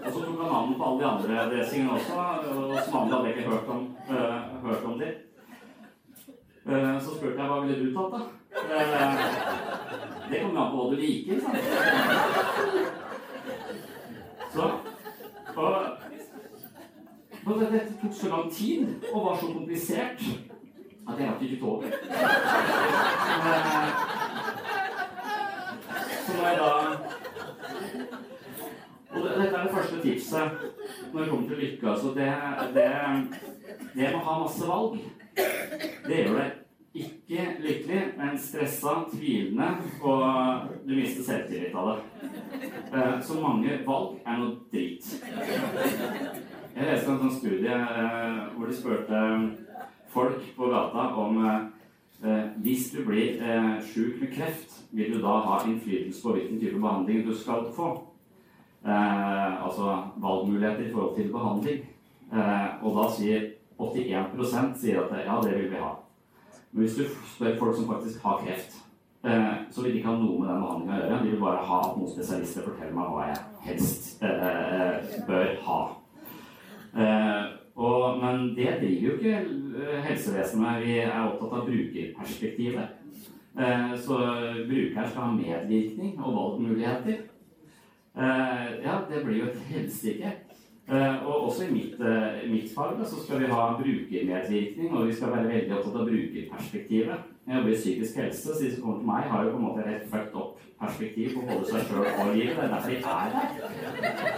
og 0.07 0.13
så 0.13 0.19
tok 0.19 0.39
han 0.39 0.51
navnet 0.51 0.77
på 0.77 0.83
alle 0.87 0.99
de 0.99 1.05
andre 1.09 1.49
dressingene 1.51 1.91
også, 1.91 2.13
og 2.15 2.77
som 2.85 2.93
vanlig 2.93 3.13
hadde 3.15 3.27
jeg 3.27 3.37
ikke 3.37 3.49
hørt 3.49 3.67
om, 3.75 3.81
uh, 4.09 4.37
hørt 4.63 4.85
om 4.85 4.99
de. 5.01 5.09
Uh, 6.67 6.95
så 7.01 7.09
spurte 7.17 7.39
jeg 7.41 7.49
hva 7.49 7.57
ville 7.65 7.79
du 7.81 7.89
tatt, 7.97 8.11
da? 8.15 8.19
Uh, 8.55 9.11
det 10.31 10.41
kommer 10.43 10.61
an 10.61 10.71
på 10.71 10.77
hva 10.77 10.87
du 10.93 10.97
liker. 11.01 11.35
Sant? 11.43 13.06
Så, 14.57 14.69
og, 15.55 15.75
og 17.45 17.59
dette 17.59 17.93
tok 18.01 18.13
så 18.13 18.27
lang 18.29 18.51
tid 18.53 18.87
og 19.13 19.25
var 19.25 19.35
så 19.37 19.45
komplisert 19.53 20.23
at 21.07 21.19
jeg 21.19 21.27
rakk 21.29 21.41
ikke 21.41 21.59
toget. 21.61 21.93
Så 26.25 26.31
når 26.37 26.47
jeg 26.47 26.57
da 26.57 26.71
Og 29.11 29.23
dette 29.23 29.55
er 29.57 29.63
det 29.63 29.75
første 29.75 30.01
tipset 30.01 30.49
når 31.13 31.21
det 31.21 31.29
kommer 31.29 31.47
til 31.47 31.57
lykke. 31.57 31.89
Altså 31.91 32.07
det, 32.07 32.33
det, 32.73 32.89
det 33.93 34.03
med 34.09 34.15
å 34.15 34.25
ha 34.25 34.39
masse 34.41 34.67
valg, 34.67 34.97
det 36.07 36.23
gjør 36.23 36.39
det 36.39 36.66
ikke 36.95 37.45
lykkelig, 37.59 38.01
men 38.17 38.37
stressa, 38.39 38.93
tvilende, 39.11 39.67
og 40.01 40.69
du 40.87 40.95
mister 40.95 41.23
selvtillit 41.23 41.75
av 41.75 41.91
det. 41.91 42.29
Eh, 42.93 43.21
så 43.21 43.39
mange 43.41 43.79
valg 43.85 44.17
er 44.25 44.39
noe 44.39 44.55
drit. 44.71 45.09
Jeg 46.77 46.85
leste 46.85 47.11
en 47.11 47.19
sånn 47.23 47.35
studie 47.35 47.73
eh, 47.73 48.39
hvor 48.55 48.69
de 48.69 48.77
spurte 48.77 49.23
folk 50.13 50.45
på 50.57 50.71
gata 50.71 51.09
om 51.19 51.41
eh, 51.45 52.47
hvis 52.63 52.89
du 52.95 53.03
blir 53.05 53.37
sjuk 53.85 54.21
med 54.23 54.33
kreft, 54.33 54.79
vil 54.95 55.13
du 55.13 55.21
da 55.21 55.35
ha 55.45 55.59
innflytelse 55.67 56.23
på 56.23 56.33
hvilken 56.33 56.61
type 56.61 56.81
behandling 56.81 57.25
du 57.27 57.33
skal 57.35 57.67
få? 57.75 57.95
altså 58.87 59.97
valgmuligheter 60.23 60.85
i 60.85 60.91
forhold 60.93 61.15
til 61.17 61.31
behandling. 61.33 61.79
og 62.81 62.93
da 62.95 63.07
sier 63.11 63.41
81% 63.77 64.77
sier 64.79 65.01
at 65.01 65.25
ja, 65.25 65.39
det 65.43 65.57
vil 65.57 65.71
vi 65.73 65.81
ha. 65.81 65.89
Men 66.71 66.83
hvis 66.83 66.95
du 66.95 67.03
spør 67.35 67.59
folk 67.59 67.75
som 67.75 67.87
faktisk 67.87 68.23
har 68.23 68.41
kreft, 68.45 68.73
eh, 69.25 69.53
så 69.71 69.81
vil 69.81 69.91
de 69.91 69.97
ikke 69.97 70.09
ha 70.09 70.17
noe 70.19 70.39
med 70.39 70.49
den 70.49 70.63
behandlinga 70.63 70.95
å 70.95 70.99
gjøre. 71.01 71.19
De 71.23 71.31
vil 71.31 71.43
bare 71.43 71.67
ha 71.69 71.79
at 71.85 71.95
noen 71.99 72.11
spesialister 72.11 72.67
forteller 72.67 72.97
meg 72.97 73.13
hva 73.13 73.27
jeg 73.29 73.39
helst 73.67 74.25
eh, 74.25 75.15
bør 75.29 75.53
ha. 75.67 75.79
Eh, 76.97 77.45
og, 77.77 78.03
men 78.23 78.51
det 78.57 78.77
driver 78.81 79.07
jo 79.07 79.15
ikke 79.17 80.01
helsevesenet. 80.07 80.83
Vi 80.83 80.99
er 81.03 81.17
opptatt 81.21 81.59
av 81.59 81.67
brukerperspektivet. 81.67 83.03
Så 84.01 84.17
brukeren 84.69 85.07
skal 85.09 85.21
ha 85.21 85.29
medvirkning 85.33 86.17
og 86.17 86.33
valgmuligheter. 86.35 87.23
Ja, 88.17 88.97
det 89.09 89.21
blir 89.25 89.39
jo 89.39 89.47
et 89.49 89.63
helsike. 89.69 90.33
Uh, 90.91 91.27
og 91.27 91.47
også 91.47 91.63
i 91.65 91.73
mitt, 91.73 91.95
uh, 91.99 92.51
mitt 92.51 92.69
fag 92.75 93.01
så 93.05 93.23
skal 93.23 93.41
vi 93.41 93.45
ha 93.51 93.63
brukermedvirkning, 93.79 94.93
og 94.97 95.07
vi 95.07 95.15
skal 95.15 95.33
være 95.33 95.47
veldig 95.47 95.73
opptatt 95.77 95.97
av 95.99 96.05
brukerperspektivet. 96.07 97.25
Jeg 97.47 97.55
jobber 97.55 97.71
i 97.71 97.79
psykisk 97.81 98.15
helse, 98.15 98.43
så 98.43 98.63
de 98.63 98.69
som 98.71 98.83
kommer 98.83 98.99
til 98.99 99.09
meg, 99.09 99.27
har 99.31 99.43
jo 99.43 99.51
på 99.51 99.57
en 99.57 99.65
måte 99.67 99.83
et 99.95 100.07
fucked 100.11 100.37
up 100.41 100.61
perspektiv 100.79 101.27
på 101.35 101.43
både 101.49 101.65
seg 101.71 101.81
sjøl 101.89 102.07
og 102.07 102.31
livet. 102.35 102.55
Det 102.55 102.63
er 102.63 102.71
derfor 102.73 102.89
de 102.89 102.95
er 102.95 103.03
her. 103.35 103.45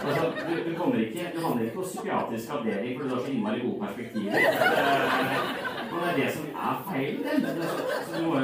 Altså, 0.06 0.24
du, 0.48 0.52
du, 0.66 0.72
kommer 0.78 0.96
ikke, 1.04 1.30
du 1.34 1.38
handler 1.46 1.64
ikke 1.64 1.78
på 1.78 1.88
psykiatrisk 1.90 2.52
avdeling 2.56 2.92
fordi 2.96 3.08
du 3.08 3.14
har 3.14 3.22
så 3.24 3.32
innmari 3.32 3.60
gode 3.66 3.80
perspektiver. 3.84 4.34
Uh, 4.34 5.92
og 5.92 5.96
det 6.02 6.10
er 6.10 6.16
det 6.20 6.28
som 6.34 6.44
er 6.68 6.76
feil. 6.90 7.16
Det. 7.24 7.72
Så 8.06 8.12
du 8.18 8.22
må 8.26 8.34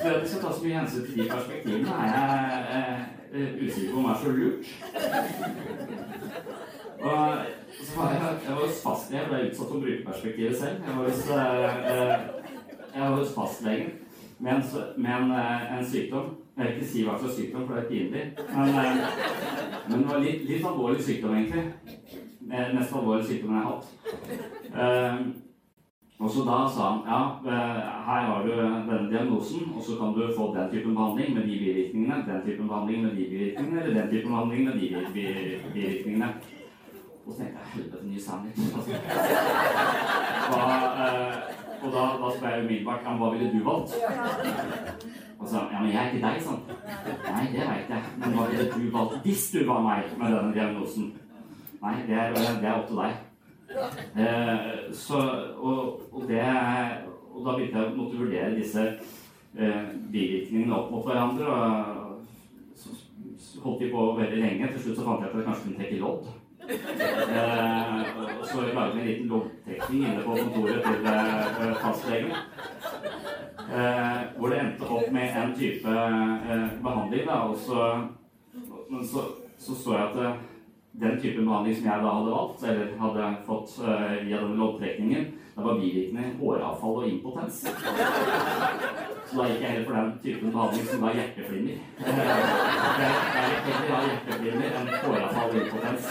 så 0.00 0.08
at 0.08 0.22
vi 0.22 0.28
skal 0.28 0.42
ta 0.42 0.52
så 0.52 0.64
mye 0.64 0.78
hensyn 0.78 1.06
til 1.06 1.18
de 1.18 1.28
perspektivene, 1.30 1.88
er 1.88 3.04
jeg 3.32 3.48
usikker 3.62 3.92
på 3.92 3.98
om 3.98 4.04
er 4.04 4.16
så 4.22 4.30
lurt. 4.30 4.64
Og 7.02 7.38
så 7.82 8.00
var 8.00 8.12
jeg, 8.12 8.20
jeg 8.46 8.54
var 8.56 8.66
hos 8.66 8.82
fastlegen. 8.82 9.22
Jeg 9.22 9.28
ble 9.30 9.48
utsatt 9.48 9.70
for 9.70 9.80
brukerperspektivet 9.82 10.56
selv. 10.56 10.76
Jeg 10.86 10.96
var 10.96 11.04
hos, 11.08 11.22
eh, 11.30 12.20
jeg 12.94 13.02
var 13.02 13.16
hos 13.16 13.34
fastlegen 13.34 13.90
med, 14.38 14.52
en, 14.52 14.62
med 14.96 15.10
en, 15.16 15.30
eh, 15.30 15.78
en, 15.78 15.84
sykdom. 15.84 16.26
Jeg 16.56 16.66
vil 16.66 16.74
ikke 16.74 16.90
si 16.92 17.04
hva 17.06 17.18
slags 17.18 17.38
sykdom, 17.40 17.66
for 17.66 17.74
det 17.74 17.82
er 17.84 17.88
pinlig. 17.88 18.24
Men, 18.54 18.68
eh, 18.68 18.94
men 19.88 19.98
det 19.98 20.08
var 20.12 20.22
litt, 20.26 20.44
litt 20.50 20.66
alvorlig 20.70 21.02
sykdom, 21.02 21.34
egentlig. 21.34 21.66
Mest 22.52 22.94
alvorlige 22.94 23.26
sykdommen 23.32 23.58
jeg 23.58 23.66
har 23.66 23.74
hatt. 23.74 25.32
Og 26.22 26.30
så 26.30 26.42
da 26.46 26.56
sa 26.70 26.88
han 26.88 26.98
ja, 27.10 27.20
her 28.06 28.26
har 28.28 28.44
du 28.46 28.50
denne 28.54 28.98
diagnosen, 29.10 29.72
og 29.74 29.82
så 29.82 29.96
kan 29.98 30.12
du 30.14 30.28
få 30.36 30.52
den 30.54 30.70
typen 30.70 30.94
behandling 30.94 31.34
med 31.34 31.48
de 31.48 31.58
bivirkningene, 31.58 32.22
den 32.28 32.44
typen 32.46 32.68
behandling 32.68 33.02
med 33.02 33.16
de 33.16 33.24
bivirkningene, 33.30 33.82
eller 33.82 34.00
den 34.00 34.10
typen 34.12 34.30
behandling 34.30 34.64
med 34.64 34.74
de 34.78 34.86
bivirkningene. 35.74 36.28
Og 37.22 37.32
så 37.32 37.38
tenkte 37.38 37.58
jeg 37.58 37.72
helvete, 37.72 38.04
ny 38.06 38.18
sandwich. 38.18 38.58
Hva, 40.52 40.64
eh, 41.06 41.52
og 41.82 41.92
da, 41.92 42.02
da 42.22 42.30
spør 42.36 42.48
jeg 42.54 42.64
umiddelbart 42.64 43.06
hva 43.18 43.30
ville 43.32 43.50
du 43.52 43.64
valgt? 43.66 43.94
Og 45.38 45.48
så 45.48 45.56
ja, 45.72 45.80
men 45.80 45.90
jeg 45.90 45.98
er 45.98 46.12
ikke 46.12 46.26
deg, 46.26 46.42
sånn. 46.44 46.60
Nei, 47.26 47.46
det 47.50 47.64
veit 47.66 47.88
jeg. 47.90 48.10
Men 48.22 48.36
hva 48.36 48.44
ville 48.50 48.68
du 48.70 48.84
valgt 48.94 49.24
hvis 49.26 49.48
du 49.50 49.58
var 49.66 49.82
meg 49.82 50.12
med 50.20 50.36
denne 50.36 50.54
diagnosen? 50.54 51.08
Nei, 51.82 51.96
det 52.06 52.14
er, 52.14 52.36
det 52.36 52.68
er 52.68 52.76
opp 52.76 52.86
til 52.90 53.00
deg. 53.02 53.16
Eh, 54.22 54.68
så, 54.94 55.22
og, 55.58 56.04
og, 56.12 56.28
det, 56.28 56.44
og 57.32 57.40
da 57.42 57.56
begynte 57.56 57.80
jeg 57.80 57.88
å 57.88 57.96
måtte 57.96 58.20
vurdere 58.20 58.52
disse 58.54 58.86
eh, 58.92 59.90
bivirkningene 60.12 60.76
opp 60.78 60.94
mot 60.94 61.08
hverandre. 61.08 61.50
Og 61.50 62.78
så, 62.78 62.94
så 63.42 63.64
holdt 63.66 63.82
de 63.82 63.90
på 63.90 64.06
veldig 64.20 64.38
lenge. 64.44 64.70
Til 64.70 64.86
slutt 64.86 65.02
så 65.02 65.08
fant 65.08 65.26
jeg 65.26 65.32
at 65.32 65.40
jeg 65.40 65.48
kanskje 65.50 65.66
kunne 65.66 65.82
trekke 65.82 66.00
lodd. 66.04 66.30
Eh, 66.68 68.02
og 68.40 68.46
så 68.46 68.60
lagde 68.60 68.94
vi 68.94 69.00
en 69.00 69.06
liten 69.06 69.28
loddtrekning 69.28 70.04
inne 70.06 70.22
på 70.22 70.36
kontoret 70.36 70.84
til 70.86 71.06
eh, 71.10 71.74
fastlegen. 71.82 72.32
Eh, 73.72 74.20
hvor 74.36 74.48
det 74.52 74.60
endte 74.60 74.88
opp 74.88 75.10
med 75.12 75.36
en 75.42 75.54
type 75.58 75.88
eh, 75.88 76.66
behandling. 76.84 77.26
Da, 77.26 77.40
og 77.50 77.56
så, 77.56 77.92
men 78.90 79.06
så, 79.06 79.26
så 79.58 79.96
jeg 79.96 80.08
at 80.08 80.16
eh, 80.22 80.40
den 81.02 81.20
type 81.20 81.42
behandling 81.42 81.76
som 81.76 81.86
jeg 81.90 82.04
da 82.04 82.16
hadde 82.18 82.34
valgt, 82.36 82.64
eller 82.68 82.96
hadde 83.00 83.30
fått 83.46 83.78
eh, 83.82 84.18
via 84.26 84.42
den 84.44 84.58
loddtrekningen, 84.60 85.30
det 85.56 85.64
var 85.64 85.80
bivirkende 85.80 86.30
håravfall 86.40 87.02
og 87.02 87.08
impotens. 87.08 87.64
Så 89.32 89.38
da 89.38 89.44
gikk 89.48 89.62
jeg 89.64 89.70
heller 89.70 89.86
for 89.88 89.94
den 89.96 90.08
typen 90.22 90.50
behandling 90.52 90.86
som 90.86 91.04
da 91.06 91.10
hjerteflimmer. 91.16 91.76
Jeg 92.02 93.52
jeg 93.64 93.76
heller 93.76 93.94
ha 93.94 94.00
hjerteflimmer 94.06 94.74
enn 94.78 94.88
håravfall 95.04 95.48
og 95.48 95.56
impotens. 95.62 96.04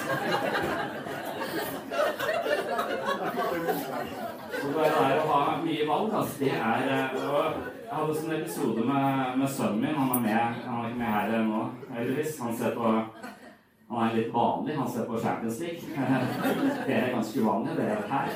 Så 4.56 4.72
det 4.74 4.88
er 4.88 5.20
å 5.20 5.28
ha 5.30 5.42
mye 5.62 5.86
valg, 5.92 6.16
altså, 6.18 6.34
det 6.40 6.54
er 6.56 6.90
eh, 6.96 7.10
Jeg 7.20 7.94
hadde 8.00 8.16
en 8.24 8.34
episode 8.40 8.86
med, 8.90 9.38
med 9.38 9.54
sønnen 9.58 9.84
min. 9.84 10.00
Han 10.00 10.16
er 10.16 10.24
med, 10.25 10.42
han 10.66 10.80
er 10.80 10.88
ikke 10.90 11.01
med 11.04 11.13
her 11.18 11.46
nå, 11.51 11.62
heldigvis. 11.92 12.40
Han 12.42 12.58
ser 12.58 12.74
på 12.80 12.96
han 13.92 14.08
er 14.08 14.16
litt 14.16 14.34
vanlig. 14.34 14.80
Han 14.80 14.90
ser 14.90 15.06
på 15.06 15.20
Champions 15.20 15.60
League. 15.60 15.82
Det 16.88 16.96
er 16.96 17.13
ganske 17.13 17.42
uvanlig. 17.44 17.78
Det 17.78 17.86
er 17.86 18.01
her. 18.16 18.28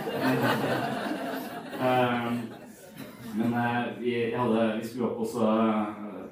Um, 1.82 2.40
Men 3.36 3.54
eh, 3.62 3.80
vi, 4.00 4.16
hadde, 4.36 4.68
vi 4.80 4.88
skulle 4.88 5.10
opp 5.12 5.24
også 5.26 5.48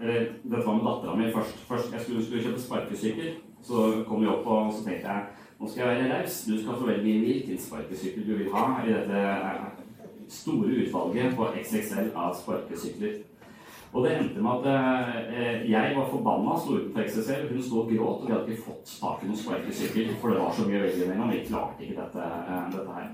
Eller 0.01 0.33
dette 0.43 0.65
var 0.65 0.75
med 0.75 0.85
dattera 0.87 1.15
mi 1.15 1.31
først. 1.31 1.63
først. 1.67 1.93
Jeg 1.93 2.01
skulle, 2.01 2.25
skulle 2.25 2.43
kjøpe 2.43 2.61
sparkesykkel. 2.61 3.33
Så 3.63 4.03
kom 4.07 4.21
vi 4.21 4.27
opp, 4.27 4.47
og 4.47 4.73
så 4.73 4.83
tenkte 4.83 5.07
jeg 5.07 5.43
nå 5.63 5.69
skal 5.69 5.87
jeg 5.87 5.99
være 6.03 6.15
raus. 6.19 6.41
Du 6.47 6.57
skal 6.59 6.79
få 6.79 6.85
velge 6.85 7.19
hvilken 7.23 7.59
sparkesykkel 7.59 8.25
du 8.27 8.33
vil 8.35 8.49
ha 8.51 8.63
i 8.83 8.89
dette 8.91 9.19
eh, 9.19 9.61
store 10.27 10.73
utvalget 10.81 11.37
på 11.37 11.47
XXL 11.61 12.09
av 12.15 12.33
sparkesykler. 12.35 13.21
Og 13.93 14.03
det 14.03 14.11
endte 14.17 14.41
med 14.41 14.67
at 14.67 14.67
eh, 14.73 15.71
jeg 15.71 15.93
var 15.95 16.09
forbanna, 16.09 16.57
sto 16.59 16.79
utenfor 16.79 17.05
XXL, 17.05 17.47
hun 17.53 17.63
sto 17.63 17.79
og 17.83 17.91
gråt, 17.93 18.23
og 18.23 18.27
vi 18.27 18.33
hadde 18.33 18.55
ikke 18.55 18.65
fått 18.65 18.95
tak 18.99 19.23
i 19.23 19.29
noen 19.29 19.41
sparkesykkel, 19.43 20.11
for 20.21 20.33
det 20.33 20.41
var 20.41 20.55
så 20.57 20.67
mye 20.67 20.81
å 20.81 20.85
velge 20.87 21.09
mellom. 21.11 21.31
Vi 21.31 21.43
klarte 21.47 21.85
ikke 21.85 21.99
dette, 22.01 22.27
eh, 22.27 22.65
dette 22.73 22.97
her. 22.97 23.11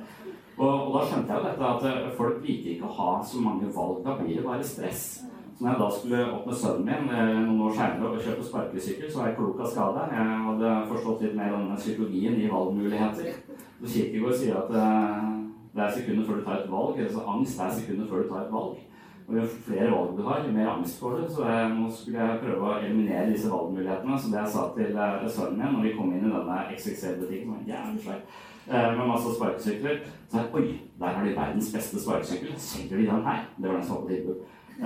Og, 0.59 0.67
og, 0.67 0.93
da 0.97 1.01
skjønte 1.07 1.31
jeg 1.31 1.39
jo 1.39 1.47
dette 1.47 1.67
at 1.71 1.85
eh, 1.87 2.13
folk 2.17 2.39
liker 2.43 2.71
ikke 2.73 2.87
å 2.89 2.95
ha 2.97 3.11
så 3.23 3.41
mange 3.43 3.69
valg. 3.75 4.01
Da 4.03 4.17
blir 4.19 4.35
det 4.35 4.45
bare 4.45 4.65
stress. 4.67 5.05
Så 5.23 5.63
når 5.63 5.71
jeg 5.71 5.79
da 5.79 5.87
skulle 5.95 6.25
opp 6.35 6.49
med 6.49 6.59
sønnen 6.59 6.89
min 6.89 7.13
eh, 7.15 7.31
noen 7.45 7.61
år 7.69 7.77
senere 7.77 8.09
og 8.09 8.25
kjøpe 8.25 8.47
sparkesykkel, 8.47 9.07
så 9.07 9.21
var 9.21 9.29
jeg 9.29 9.37
klok 9.39 9.63
av 9.63 9.71
skade. 9.71 10.03
Jeg 10.17 10.41
hadde 10.49 10.73
forstått 10.91 11.23
litt 11.25 11.37
mer 11.39 11.55
om 11.55 11.71
psykologien 11.79 12.35
i 12.39 12.51
valgmuligheter. 12.51 13.39
Så 13.79 13.93
Kirkegård 13.93 14.35
sier 14.41 14.59
at 14.59 14.75
eh, 14.81 15.31
det 15.77 15.85
er 15.85 15.95
sekunder 15.95 16.27
før 16.27 16.41
du 16.41 16.45
tar 16.49 16.59
et 16.59 16.71
valg. 16.75 16.99
Eller 16.99 17.15
så 17.15 17.25
angst 17.35 17.63
er 17.63 17.73
sekunder 17.79 18.11
før 18.11 18.25
du 18.25 18.31
tar 18.33 18.43
et 18.43 18.53
valg. 18.57 18.85
Og 19.29 19.35
jo 19.37 19.47
flere 19.69 19.89
valg 19.93 20.13
du 20.17 20.23
har, 20.25 20.43
jo 20.43 20.53
mer 20.57 20.71
angst 20.73 20.99
får 20.99 21.17
du. 21.21 21.25
Så 21.37 21.47
jeg, 21.47 21.71
nå 21.77 21.87
skulle 21.93 22.27
jeg 22.27 22.43
prøve 22.43 22.67
å 22.67 22.77
eliminere 22.81 23.31
disse 23.31 23.51
valgmulighetene. 23.53 24.19
Så 24.19 24.31
det 24.33 24.41
jeg 24.41 24.53
sa 24.57 24.67
til 24.75 25.33
sønnen 25.39 25.59
min 25.63 25.75
når 25.77 25.87
vi 25.87 25.95
kom 25.95 26.11
inn 26.11 26.27
i 26.27 26.35
denne 26.35 26.61
XXL-butikken, 26.75 27.55
var 27.55 27.75
jævlig 27.75 28.03
svær, 28.03 28.23
uh, 28.71 28.97
med 28.97 29.07
masse 29.07 29.35
sparkesykler, 29.35 29.95
så 30.29 30.37
jeg 30.37 30.53
oi, 30.53 30.79
der 30.99 31.07
har 31.07 31.25
de 31.25 31.35
verdens 31.35 31.73
beste 31.73 32.01
sparkesykkel. 32.03 32.53
Selger 32.57 32.97
de 32.97 33.05
den 33.05 33.25
her? 33.27 33.39
Det 33.57 33.69
var 33.69 33.75
den 33.75 33.85
som 33.87 33.95
var 33.95 34.07
tilbud. 34.07 34.35
Uh, 34.79 34.85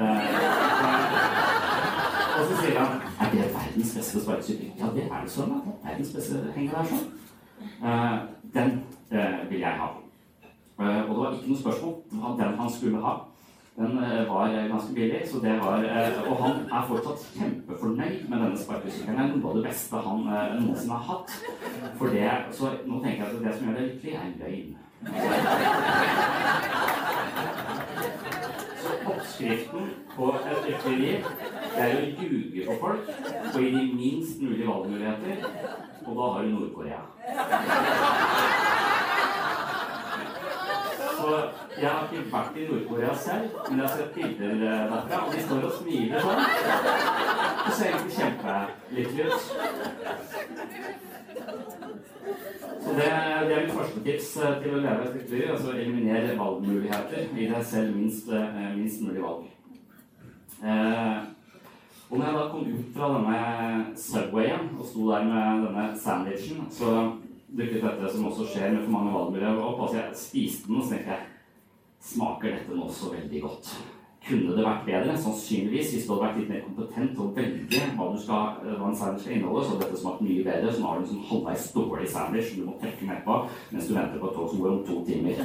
og 2.38 2.46
så 2.48 2.54
sier 2.62 2.80
han 2.80 3.02
er 3.22 3.32
det 3.32 3.50
verdens 3.56 3.96
beste 3.98 4.24
sparkesykkel? 4.24 4.72
Ja, 4.80 4.86
det 4.96 5.04
er 5.10 5.20
det 5.22 5.32
sånn. 5.36 5.52
Da. 5.52 5.76
Verdens 5.90 6.16
beste 6.16 6.46
henger 6.56 6.80
der 6.80 6.86
sånn. 6.94 7.06
den 8.54 8.72
vil 9.50 9.60
jeg 9.60 9.78
ha. 9.80 9.88
og 10.80 11.10
det 11.10 11.20
var 11.20 11.36
ikke 11.36 11.52
noe 11.52 11.60
spørsmål. 11.60 11.94
Det 12.12 12.46
den 12.46 12.60
han 12.60 12.72
skulle 12.72 13.02
ha. 13.04 13.14
Den 13.76 13.98
var 14.30 14.68
ganske 14.70 14.94
billig, 14.94 15.22
så 15.32 15.40
det 15.40 15.60
var 15.60 15.78
Og 16.30 16.36
han 16.44 16.52
er 16.72 16.86
fortsatt 16.88 17.26
kjempefornøyd 17.38 18.30
med 18.30 18.38
denne 18.38 18.58
sparkesykkelen. 18.58 19.32
Noe 19.40 19.50
av 19.50 19.56
det 19.58 19.64
beste 19.66 19.96
han 20.08 20.20
noensinne 20.62 20.94
har 20.94 21.06
hatt. 21.10 21.30
For 21.98 22.08
det, 22.14 22.30
så 22.54 22.70
nå 22.86 23.02
tenker 23.02 23.24
jeg 23.24 23.30
at 23.34 23.44
det 23.46 23.54
som 23.58 23.66
gjør 23.68 23.76
det 23.80 23.88
lykkelig, 23.88 24.14
er 24.14 24.30
løgn. 24.44 24.72
Så 28.84 28.90
oppskriften 29.10 29.84
på 30.16 30.26
et 30.38 30.62
lykkelig 30.70 30.98
liv, 31.02 31.20
det 31.74 31.82
er 31.82 31.98
å 31.98 32.00
ljuge 32.22 32.62
på 32.70 32.74
folk 32.86 33.06
og 33.54 33.58
gi 33.58 33.70
dem 33.74 33.88
minst 33.98 34.42
mulig 34.42 34.66
valgmuligheter. 34.70 35.36
Og 36.06 36.12
da 36.20 36.24
har 36.36 36.42
du 36.44 36.50
Nord-Korea. 36.54 37.02
Så 41.24 41.36
jeg 41.82 41.90
har 41.90 42.08
ikke 42.12 42.32
vært 42.32 42.58
i 42.60 42.66
Nord-Korea 42.68 43.14
selv, 43.16 43.54
men 43.70 43.80
jeg 43.80 43.88
har 43.88 43.94
sett 43.96 44.16
bilder 44.16 44.56
derfra, 44.60 45.20
og 45.24 45.32
de 45.32 45.44
står 45.46 45.62
og 45.68 45.78
smiler 45.78 46.26
sånn. 46.26 46.42
Det 47.64 47.76
ser 47.78 47.88
egentlig 47.92 48.18
kjempelykkelig 48.18 49.24
ut. 49.30 49.42
Så 52.84 52.98
det, 52.98 53.08
det, 53.48 53.56
er 53.56 53.64
mitt 53.64 53.78
første 53.78 54.04
tips 54.10 54.30
til 54.36 54.76
å 54.76 54.84
leve 54.84 55.08
et 55.08 55.16
lykkelig 55.16 55.40
liv. 55.40 55.48
Altså 55.56 55.78
eliminere 55.78 56.38
valgmuligheter. 56.42 57.32
Gi 57.40 57.50
deg 57.54 57.66
selv 57.72 57.96
minst, 58.02 58.28
minst 58.76 59.08
mulig 59.08 59.24
valg. 59.24 59.48
Eh, 60.64 61.18
og 62.10 62.18
når 62.18 62.26
jeg 62.28 62.36
da 62.42 62.48
kom 62.52 62.68
ut 62.68 62.96
fra 62.98 63.14
denne 63.16 63.40
Subwayen 63.98 64.74
og 64.76 64.86
sto 64.92 65.08
der 65.08 65.32
med 65.32 65.68
denne 65.70 65.92
sandwichen, 66.04 66.68
så 66.72 66.98
dukket 67.58 67.84
dette 67.86 68.14
som 68.14 68.30
også 68.30 68.48
skjer 68.50 68.74
med 68.74 68.86
for 68.86 68.96
mange 68.98 69.16
valgmiljøer 69.16 69.64
opp. 69.64 69.84
Altså 69.86 70.00
jeg 70.00 70.22
spiste 70.26 70.70
den, 70.70 70.80
og 70.80 70.86
så 70.86 70.96
tenkte 70.96 71.16
jeg 71.16 71.30
Smaker 72.04 72.52
dette 72.52 72.76
nå 72.76 72.90
så 72.92 73.14
veldig 73.14 73.40
godt? 73.46 73.70
Kunne 74.24 74.56
det 74.56 74.64
vært 74.64 74.86
bedre? 74.88 75.14
Sannsynligvis, 75.20 75.90
hvis 75.92 76.06
du 76.08 76.14
hadde 76.14 76.24
vært 76.24 76.38
litt 76.40 76.50
mer 76.52 76.62
kompetent 76.64 77.10
til 77.12 77.24
å 77.24 77.32
velge 77.36 77.82
hva, 77.98 78.06
skal, 78.20 78.62
hva 78.80 78.90
en 78.90 78.96
sandwich 78.96 79.26
skal 79.26 79.36
inneholde, 79.38 79.64
så 79.64 79.74
hadde 79.74 79.84
dette 79.86 80.00
smakt 80.00 80.22
mye 80.24 80.46
bedre. 80.46 80.72
Så 80.72 80.80
nå 80.80 80.90
har 80.90 81.00
du 81.00 81.04
en 81.04 81.10
sånn 81.10 81.26
halvveis 81.28 81.66
dårlig 81.76 82.08
sandwich 82.12 82.50
som 82.50 82.62
du 82.62 82.68
må 82.70 82.76
trekke 82.80 83.08
med 83.10 83.20
på 83.26 83.38
mens 83.74 83.90
du 83.90 83.96
venter 83.98 84.22
på 84.22 84.30
et 84.30 84.38
tog 84.40 84.52
som 84.52 84.64
går 84.64 84.74
om 84.74 84.82
to 84.88 84.98
timer. 85.08 85.44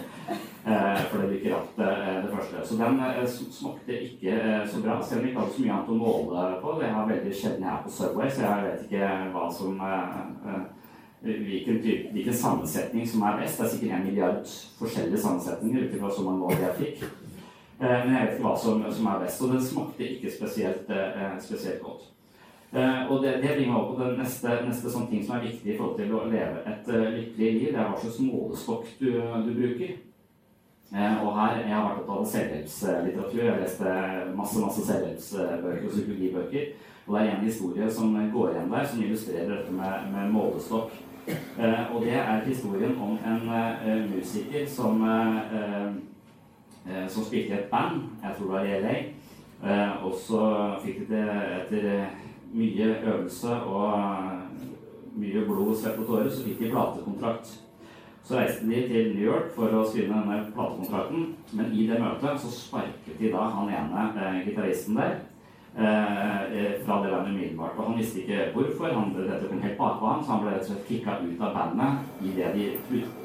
Eh, 0.69 1.01
for 1.09 1.17
det 1.19 1.29
blir 1.29 1.39
ikke 1.41 1.55
ratt 1.57 1.83
eh, 1.87 2.19
det 2.23 2.33
første. 2.37 2.65
Så 2.71 2.79
den 2.83 3.03
eh, 3.07 3.21
smakte 3.59 4.01
ikke 4.09 4.35
eh, 4.39 4.67
så 4.71 4.83
bra, 4.85 4.99
selv 5.03 5.23
om 5.23 5.27
vi 5.27 5.33
ikke 5.33 5.43
hadde 5.43 5.57
så 5.57 5.65
mye 5.65 5.77
annet 5.77 5.95
å 5.95 6.01
måle 6.03 6.49
på. 6.63 6.77
Det 6.79 6.91
er 6.91 7.13
veldig 7.15 7.39
sjelden 7.41 7.67
jeg 7.67 7.75
er 7.75 7.87
på 7.87 7.95
Subway, 7.99 8.35
så 8.35 8.47
jeg 8.47 8.67
vet 8.69 8.87
ikke 8.87 9.15
hva 9.35 9.47
som 9.59 9.87
eh, 9.91 10.59
Hvilken, 11.21 11.81
hvilken, 12.13 12.35
sammensetning 12.35 13.09
som 13.09 13.23
er 13.27 13.41
best. 13.41 13.59
Det 13.59 13.65
er 13.67 13.71
sikkert 13.71 13.95
en 13.97 14.05
milliard 14.07 14.53
forskjellige 14.79 15.19
sammensetninger 15.19 15.89
ut 15.89 15.97
ifra 15.97 16.11
så 16.15 16.23
mange 16.23 16.47
valg 16.47 16.63
jeg 16.63 16.77
fikk. 16.79 17.09
Eh, 17.81 18.05
men 18.05 18.15
jeg 18.15 18.23
vet 18.23 18.33
ikke 18.35 18.45
hva 18.47 18.55
som, 18.59 18.85
som, 18.91 19.07
er 19.07 19.25
best. 19.25 19.43
Og 19.43 19.53
den 19.55 19.65
smakte 19.65 20.07
ikke 20.07 20.33
spesielt, 20.35 20.91
eh, 20.91 21.35
spesielt 21.43 21.83
godt. 21.83 22.09
Eh, 22.73 23.11
og 23.11 23.23
det, 23.23 23.39
det 23.43 23.55
bringer 23.55 23.73
meg 23.73 23.79
opp 23.81 23.95
på 23.95 24.03
den 24.03 24.19
neste, 24.19 24.59
neste 24.67 24.93
sånn 24.93 25.07
ting 25.11 25.23
som 25.25 25.39
er 25.39 25.47
viktig 25.47 25.73
i 25.73 25.79
forhold 25.79 25.97
til 25.99 26.15
å 26.15 26.27
leve 26.31 26.63
et 26.67 26.91
lykkelig 26.91 27.53
liv. 27.55 27.71
Det 27.71 27.79
er 27.79 27.89
hva 27.89 28.03
slags 28.03 28.21
målestokk 28.23 28.93
du, 29.01 29.09
du 29.47 29.51
bruker. 29.57 29.97
og 30.93 31.33
her, 31.39 31.63
Jeg 31.65 31.75
har 31.75 31.87
vært 31.87 32.03
opptatt 32.03 32.19
av 32.19 32.31
selvhjelpslitteratur. 32.35 33.43
Jeg 33.43 33.53
har 33.53 33.65
lest 33.65 33.83
masse 34.37 34.63
masse 34.63 34.87
selvhjelpsbøker 34.87 35.85
og 35.85 35.97
psykologibøker. 35.97 36.71
Og 37.09 37.15
det 37.15 37.21
er 37.25 37.35
en 37.35 37.45
historie 37.45 37.91
som 37.91 38.17
går 38.33 38.51
igjen 38.53 38.73
der, 38.73 38.87
som 38.87 39.03
illustrerer 39.03 39.55
dette 39.55 39.73
med, 39.73 40.11
med 40.13 40.33
målestokk. 40.35 40.93
Eh, 41.59 41.95
og 41.95 42.05
det 42.05 42.13
er 42.13 42.45
historien 42.47 42.99
om 43.03 43.19
en 43.19 43.51
eh, 43.51 44.17
musiker 44.17 44.67
som, 44.67 45.03
eh, 45.03 45.93
som 47.09 47.25
spilte 47.25 47.55
i 47.55 47.59
et 47.59 47.71
band, 47.71 48.03
jeg 48.23 48.31
tror 48.37 48.47
det 48.47 48.55
var 48.55 48.65
i 48.65 48.81
LA. 48.81 48.97
og 50.03 50.15
så 50.15 50.75
fikk 50.85 50.99
de 50.99 51.15
det 51.15 51.29
etter 51.61 52.07
mye 52.53 52.97
øvelse 53.05 53.63
og 53.63 53.99
mye 55.17 55.45
blod, 55.45 55.77
svett 55.77 55.99
og 55.99 56.07
tårer, 56.07 56.31
så 56.31 56.45
fikk 56.45 56.59
de 56.59 56.71
platekontrakt. 56.71 57.61
Så 58.23 58.37
reiste 58.37 58.69
de 58.69 58.89
til 58.89 59.17
New 59.17 59.25
York 59.25 59.51
for 59.57 59.75
å 59.75 59.87
skrive 59.89 60.15
denne 60.15 60.53
platekontrakten, 60.55 61.35
men 61.53 61.73
i 61.73 61.87
det 61.89 62.01
møtet 62.01 62.41
så 62.41 62.51
sparket 62.53 63.19
de 63.19 63.33
da 63.33 63.49
han 63.57 63.73
ene 63.73 64.45
gitaristen 64.47 64.97
der 64.97 65.15
fra 65.79 66.97
det 67.03 67.11
bandet 67.13 67.33
umiddelbart. 67.33 67.77
Og 67.79 67.85
han 67.87 67.99
visste 67.99 68.23
ikke 68.23 68.49
hvorfor. 68.55 68.89
Han, 68.95 69.13
dette 69.15 69.51
kom 69.51 69.63
helt 69.63 69.79
bakpå 69.79 70.15
så 70.25 70.33
han 70.33 70.43
ble 70.43 70.55
rett 70.55 70.65
og 70.65 70.73
slett 70.73 70.89
kicka 70.89 71.19
ut 71.23 71.45
av 71.47 71.55
bandet 71.55 72.25
idet 72.31 72.51
de, 72.57 72.65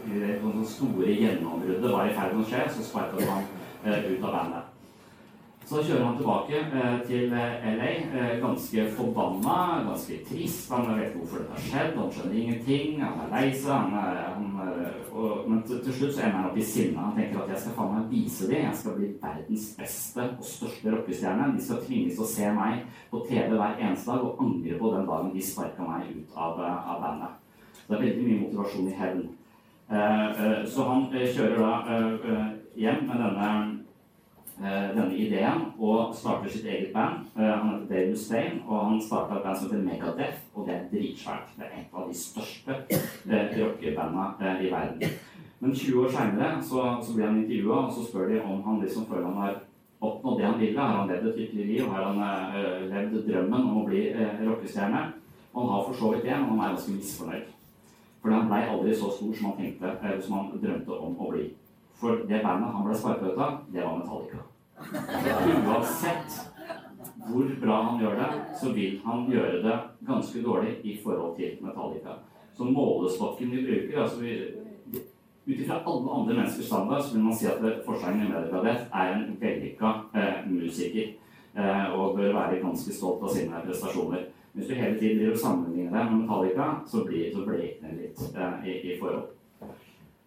det 0.10 0.36
de 0.44 0.68
store 0.70 1.16
gjennombruddet 1.18 1.90
var 1.96 2.06
i 2.06 2.14
ferd 2.14 2.36
med 2.36 2.46
å 2.46 2.52
skje. 2.52 2.68
Så 2.76 2.86
sparka 2.86 3.26
han 3.32 3.50
eh, 3.86 4.06
ut 4.12 4.22
av 4.22 4.38
bandet. 4.38 4.63
Så 5.64 5.80
kjører 5.80 6.04
han 6.04 6.18
tilbake 6.20 6.60
eh, 6.60 6.96
til 7.08 7.34
eh, 7.34 7.68
LA, 7.78 7.92
eh, 8.04 8.32
ganske 8.42 8.84
forbanna, 8.98 9.84
ganske 9.88 10.18
trist. 10.28 10.72
Han 10.74 10.90
vet 10.90 11.06
ikke 11.08 11.22
hvorfor 11.22 11.44
dette 11.44 11.56
har 11.56 11.68
skjedd, 11.68 11.94
han 12.00 12.10
skjønner 12.12 12.40
ingenting, 12.42 12.98
han 13.00 13.22
er 13.24 13.30
lei 13.32 13.52
seg. 13.56 13.94
Men 15.48 15.62
til, 15.70 15.80
slutt 15.88 16.18
så 16.18 16.26
ender 16.26 16.36
han 16.36 16.50
opp 16.50 16.58
i 16.60 16.66
sinne. 16.68 17.00
Han 17.00 17.16
tenker 17.16 17.44
at 17.46 17.54
jeg 17.54 17.62
skal 17.64 17.78
faen 17.78 17.94
meg 17.96 18.10
vise 18.12 18.50
dem. 18.50 18.66
Jeg 18.66 18.80
skal 18.82 18.98
bli 18.98 19.12
verdens 19.22 19.68
beste 19.78 20.26
og 20.34 20.50
største 20.50 20.96
rockestjerne. 20.96 21.52
De 21.56 21.64
skal 21.64 21.80
tvinges 21.86 22.18
til 22.18 22.26
å 22.26 22.32
se 22.34 22.50
meg 22.58 22.82
på 23.14 23.22
TV 23.30 23.54
hver 23.54 23.78
eneste 23.78 24.12
dag 24.12 24.26
og 24.28 24.44
angre 24.44 24.82
på 24.82 24.92
den 24.98 25.08
dagen 25.12 25.32
de 25.38 25.46
sparka 25.48 25.88
meg 25.88 26.12
ut 26.12 26.36
av, 26.36 26.60
av 26.66 27.00
bandet. 27.06 27.40
Det 27.86 27.96
er 27.96 28.04
veldig 28.04 28.28
mye 28.28 28.42
motivasjon 28.42 28.92
i 28.92 28.98
hevn. 29.00 29.24
Så 30.74 30.86
han 30.88 31.08
kjører 31.14 31.58
da 31.60 32.44
hjem 32.80 33.08
med 33.08 33.20
denne 33.22 33.73
denne 34.62 35.16
ideen 35.18 35.66
og 35.80 36.14
starter 36.16 36.52
sitt 36.54 36.66
eget 36.66 36.94
band. 36.94 37.26
Eh, 37.38 37.44
han 37.44 37.70
heter 37.74 37.90
Dave 37.90 38.10
Mustaine, 38.10 38.62
og 38.68 38.86
han 38.88 39.02
starta 39.02 39.38
et 39.38 39.44
band 39.44 39.58
som 39.58 39.70
heter 39.70 39.86
Megadeth, 39.86 40.40
og 40.54 40.68
det 40.68 40.76
er 40.76 40.88
dritsvært. 40.92 41.54
Det 41.58 41.66
er 41.68 41.80
et 41.82 41.94
av 41.94 42.10
de 42.10 42.18
største 42.18 42.80
eh, 42.90 43.56
rockebanda 43.58 44.58
i 44.62 44.72
verden. 44.72 45.20
Men 45.60 45.76
20 45.76 46.06
år 46.06 46.10
seinere 46.12 46.64
så, 46.64 46.82
så, 47.06 47.14
blir 47.16 47.26
han 47.26 47.38
intervjua, 47.44 47.86
og 47.86 47.94
så 47.94 48.04
spør 48.04 48.28
de 48.28 48.42
om 48.42 48.64
han 48.66 48.82
liksom 48.84 49.06
føler 49.08 49.26
han 49.26 49.42
har 49.42 49.60
oppnådd 50.04 50.40
det 50.40 50.46
han 50.46 50.60
ville. 50.60 50.80
Har 50.80 50.98
han 50.98 51.08
levd 51.08 51.28
et 51.28 51.38
lykkelig 51.40 51.66
liv? 51.66 51.86
Har 51.88 52.04
han 52.04 52.20
uh, 52.20 52.82
levd 52.92 53.22
drømmen 53.28 53.70
om 53.70 53.78
å 53.80 53.86
bli 53.88 54.02
uh, 54.12 54.42
rockestjerne? 54.44 55.06
Og 55.54 55.62
han 55.62 55.72
har 55.72 55.86
for 55.88 56.00
så 56.02 56.12
vidt 56.12 56.28
det, 56.28 56.36
men 56.36 56.50
han 56.52 56.60
er 56.60 56.74
ganske 56.74 56.98
misfornøyd. 56.98 57.54
For 58.20 58.36
han 58.36 58.52
blei 58.52 58.60
aldri 58.74 58.98
så 59.00 59.14
stor 59.16 59.32
som 59.40 59.50
han 59.50 59.58
tenkte, 59.62 59.94
uh, 60.04 60.18
som 60.26 60.36
han 60.36 60.52
drømte 60.66 61.00
om 61.08 61.16
å 61.16 61.32
bli. 61.32 61.48
For 62.04 62.26
det 62.28 62.42
bandet 62.44 62.74
han 62.76 62.84
ble 62.84 62.98
sparka 63.00 63.30
ut 63.32 63.38
av, 63.40 63.62
det 63.72 63.86
var 63.86 63.96
Metallica. 64.02 64.44
Uansett 65.64 66.42
hvor 67.24 67.48
bra 67.62 67.76
han 67.88 68.02
gjør 68.02 68.18
det, 68.20 68.30
så 68.60 68.74
vil 68.76 69.00
han 69.06 69.26
gjøre 69.32 69.62
det 69.64 69.76
ganske 70.08 70.42
dårlig 70.44 70.74
i 70.84 70.98
forhold 71.04 71.38
til 71.38 71.58
Metallica. 71.64 72.18
Så 72.58 72.68
målestokken 72.68 73.52
vi 73.52 73.66
bruker 73.68 74.04
altså 74.04 74.22
Ut 75.46 75.60
ifra 75.60 75.82
alle 75.86 76.12
andre 76.12 76.36
menneskers 76.38 76.66
standard 76.66 77.02
så 77.04 77.16
vil 77.16 77.24
man 77.24 77.34
si 77.36 77.48
at 77.52 77.64
forskjellen 77.84 78.22
i 78.24 78.30
mediegradet 78.30 78.86
er 78.96 79.10
en 79.12 79.34
vellykka 79.42 79.90
eh, 80.16 80.38
musiker. 80.48 81.10
Eh, 81.56 81.88
og 81.92 82.16
bør 82.16 82.32
være 82.38 82.62
ganske 82.62 82.94
stolt 82.96 83.26
av 83.28 83.34
sine 83.36 83.60
prestasjoner. 83.66 84.24
Hvis 84.54 84.70
du 84.70 84.74
hele 84.78 84.96
tiden 85.00 85.20
driver 85.20 85.42
sammenligner 85.42 85.98
deg 85.98 86.14
med 86.14 86.22
Metallica, 86.22 86.70
så 86.88 87.04
blir 87.04 87.34
så 87.36 87.44
blir 87.44 87.76
det 87.82 87.92
litt 87.98 88.24
eh, 88.32 88.70
i, 88.72 88.78
i 88.94 88.96
forhold. 89.02 89.34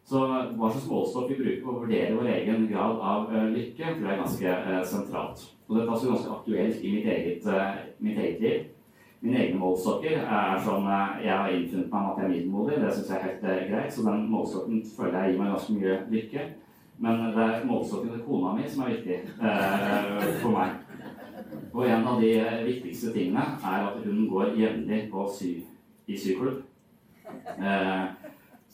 Så 0.06 0.20
hva 0.22 0.68
slags 0.70 0.86
målestokk 0.86 1.32
vi 1.32 1.36
bruker 1.40 1.62
på 1.64 1.72
å 1.72 1.80
vurdere 1.80 2.14
vår 2.14 2.28
egen 2.36 2.68
grad 2.70 3.00
av 3.02 3.24
uh, 3.32 3.48
lykke, 3.50 3.88
tror 3.88 4.04
jeg 4.04 4.12
er 4.12 4.20
ganske 4.20 4.52
uh, 4.66 4.82
sentralt. 4.86 5.40
Og 5.66 5.80
det 5.80 5.86
passer 5.88 6.12
ganske 6.12 6.34
aktuelt 6.36 6.84
i 6.86 6.92
mitt 6.94 7.08
eget, 7.10 7.48
uh, 7.50 7.80
mitt 7.98 8.20
eget 8.22 8.44
liv. 8.44 8.60
Mine 9.24 9.40
egne 9.42 9.58
målestokker 9.58 10.20
er 10.20 10.60
sånn 10.62 10.84
Jeg 11.24 11.32
har 11.32 11.50
innfunnet 11.50 11.88
meg 11.90 12.06
at 12.06 12.20
jeg 12.20 12.26
er 12.26 12.32
middelmodig. 12.34 12.76
Det 12.84 12.92
syns 12.94 13.10
jeg 13.10 13.16
er 13.18 13.24
helt 13.24 13.70
greit, 13.72 13.94
så 13.96 14.04
den 14.06 14.26
målestokken 14.30 14.82
føler 14.92 15.16
jeg 15.16 15.32
gir 15.32 15.40
meg 15.40 15.50
ganske 15.54 15.76
mye 15.78 15.96
lykke. 16.12 16.44
Men 17.02 17.22
det 17.34 17.46
er 17.46 17.64
målestokken 17.66 18.12
til 18.12 18.22
kona 18.28 18.52
mi 18.54 18.68
som 18.70 18.84
er 18.84 18.92
viktig 18.92 19.18
for 20.44 20.52
meg. 20.54 20.76
Og 21.72 21.82
en 21.88 22.06
av 22.12 22.22
de 22.22 22.30
viktigste 22.68 23.10
tingene 23.16 23.48
er 23.58 23.88
at 23.88 23.98
hun 24.04 24.22
går 24.30 24.54
jevnlig 24.60 25.00
sy 25.34 25.50
i 26.06 26.20
syklubb. 26.20 26.62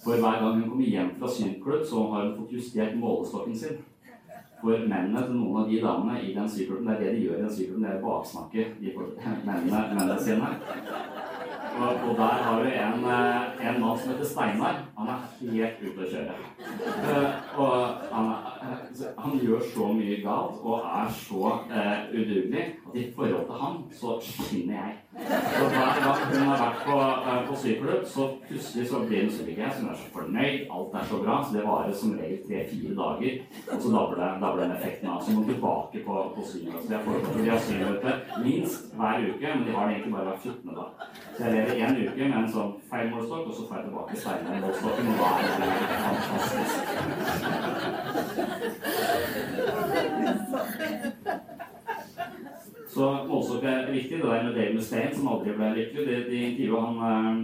For 0.03 0.19
hver 0.19 0.41
gang 0.43 0.61
hun 0.61 0.69
kommer 0.69 0.85
hjem 0.85 1.11
fra 1.19 1.29
syklubb, 1.31 1.85
så 1.87 2.07
har 2.11 2.25
hun 2.27 2.37
fått 2.41 2.55
justert 2.57 2.97
målestokken 2.99 3.59
sin. 3.59 3.81
For 4.63 4.79
mennene 4.87 5.23
til 5.27 5.39
noen 5.39 5.63
av 5.63 5.71
de 5.71 5.79
damene 5.83 6.21
i 6.23 6.35
den 6.35 6.49
syklubben, 6.51 6.87
det 6.87 6.95
er 6.95 7.01
det 7.03 7.15
de 7.17 7.25
gjør 7.27 7.39
i 7.39 7.45
den 7.45 7.55
syklubben, 7.57 7.87
det 7.87 7.93
er 7.93 8.03
baksnakke 8.03 8.67
de 8.81 8.95
mennene, 9.47 9.81
mennene 9.95 10.19
sine. 10.23 10.51
Og, 11.73 11.89
og, 11.89 12.17
der 12.19 12.43
har 12.45 12.63
du 12.63 12.69
en, 12.69 13.05
eh, 13.05 13.69
en, 13.69 13.81
mann 13.81 13.99
som 13.99 14.13
heter 14.13 14.29
Steinar. 14.29 14.83
Han 14.99 15.09
er 15.09 15.53
helt 15.55 15.81
ute 15.83 16.05
å 16.05 16.11
kjøre. 16.11 16.35
Uh, 17.07 17.29
og 17.65 18.03
han, 18.13 18.29
uh, 18.29 18.52
han, 19.19 19.39
gjør 19.43 19.61
så 19.75 19.89
mye 19.97 20.19
galt 20.25 20.61
og 20.63 20.87
er 20.87 21.09
så 21.17 21.55
uh, 21.73 21.99
udugelig 22.13 22.65
at 22.93 22.99
i 22.99 23.13
forhold 23.17 23.47
til 23.47 23.57
han 23.63 23.75
så 24.01 24.19
skinner 24.21 24.75
jeg. 24.75 24.93
Så 25.59 25.65
hver 25.69 25.93
gang 26.05 26.21
hun 26.33 26.49
har 26.49 26.59
vært 26.65 26.81
på, 26.87 26.97
på 27.49 27.55
syklubb, 27.63 28.05
så 28.15 28.23
plutselig 28.49 28.89
så 28.89 28.97
blir 29.07 29.21
hun 29.23 29.33
så. 29.33 29.43
Hun 29.45 29.89
er 29.91 29.97
så 30.01 30.07
fornøyd, 30.17 30.59
alt 30.77 30.95
er 31.01 31.05
så 31.11 31.17
bra. 31.25 31.35
Så 31.45 31.51
det 31.57 31.65
varer 31.67 31.93
som 32.01 32.15
regel 32.21 32.39
tre-fire 32.47 32.93
dager. 33.01 33.33
Og 33.73 33.79
så 33.83 33.89
dabler 33.93 34.63
den 34.63 34.77
effekten 34.77 35.09
av. 35.09 35.19
Så 35.23 35.29
må 35.37 35.45
tilbake 35.49 35.97
på, 36.07 36.15
på 36.37 36.41
syklubb. 36.53 36.83
Så 36.83 36.89
de 37.43 37.51
har 37.51 37.61
synemøte 37.67 38.11
minst 38.45 38.81
hver 38.97 39.17
uke, 39.29 39.47
men 39.55 39.67
de 39.67 39.73
har 39.77 39.85
det 39.87 39.95
egentlig 39.97 40.15
bare 40.17 40.29
hver 40.29 40.39
14. 40.43 40.71
dag. 40.79 40.91
Så 41.37 41.45
jeg 41.45 41.53
lever 41.57 41.73
én 41.85 41.95
uke 42.07 42.23
med 42.29 42.39
en 42.43 42.53
sånn 42.57 42.73
feil 42.91 43.07
målestokk, 43.13 43.45
og 43.49 43.55
så 43.57 43.63
får 43.69 43.77
jeg 43.77 43.85
tilbake 43.89 44.13
Steinar-målestokken, 44.23 45.07
og 45.13 45.17
da 45.21 45.29
er 45.33 45.43
det 45.43 45.69
fantastisk. 46.09 46.83
Så 52.93 53.09
målestokk 53.29 53.65
er 53.65 53.91
viktig. 53.93 54.19
Det 54.19 54.25
der 54.25 54.43
med 54.43 54.55
Dave 54.55 54.75
Mustaine, 54.75 55.15
som 55.17 55.29
aldri 55.33 55.55
ble 55.57 55.71
lykkelig, 55.77 56.07
det, 56.09 56.19
de 56.29 56.41
intervjuet 56.51 56.99
han 57.01 57.39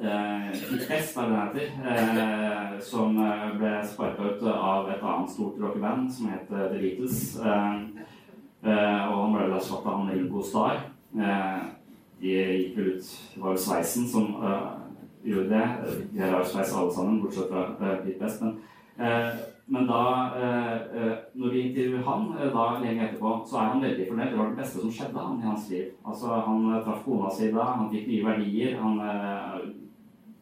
eh, 0.00 0.46
Fest, 0.88 1.18
er 1.20 1.28
det 1.28 1.40
heter, 1.42 1.66
eh, 1.92 2.80
som 2.80 3.18
eh, 3.20 3.44
ble 3.58 3.74
sparka 3.84 4.30
ut 4.30 4.46
av 4.48 4.88
et 4.94 5.04
annet 5.04 5.30
stort 5.34 5.60
rockeband 5.60 6.08
som 6.12 6.32
het 6.32 6.48
The 6.48 6.80
Beatles. 6.80 7.20
Eh, 7.36 7.74
eh, 8.64 9.02
og 9.10 9.20
han 9.20 9.36
ble 9.36 9.50
erstatta 9.58 9.92
av 9.92 10.08
Ringo 10.08 10.42
Starr. 10.42 10.86
Eh, 11.14 11.62
de 12.24 12.32
gikk 12.32 12.78
ut 12.78 13.08
Det 13.34 13.42
var 13.42 13.52
jo 13.52 13.60
sveisen 13.60 14.06
som 14.08 14.30
gjorde 15.24 15.48
det. 15.50 15.66
De 16.14 16.20
har 16.22 16.44
sveis 16.48 16.72
alle 16.72 16.94
sammen, 16.94 17.20
bortsett 17.20 17.50
fra 17.52 17.66
Pete 17.80 18.16
Best. 18.20 18.40
Men, 18.40 18.56
men 19.66 19.86
da 19.88 20.00
Når 21.34 21.52
vi 21.52 21.60
intervjuer 21.68 22.02
han 22.04 22.26
da 22.52 22.64
lenge 22.82 23.06
etterpå, 23.06 23.30
så 23.48 23.56
er 23.58 23.70
han 23.72 23.82
veldig 23.82 24.08
fornøyd. 24.08 24.30
Det 24.30 24.38
var 24.38 24.50
det 24.50 24.58
beste 24.58 24.82
som 24.82 24.92
skjedde 24.92 25.22
han 25.24 25.38
i 25.40 25.46
hans 25.46 25.70
liv. 25.70 25.86
Altså, 26.04 26.26
Han 26.46 26.66
traff 26.84 27.04
kona 27.04 27.30
si 27.32 27.48
da, 27.52 27.64
han 27.78 27.88
fikk 27.90 28.10
nye 28.10 28.26
verdier. 28.26 28.76
Han 28.82 29.00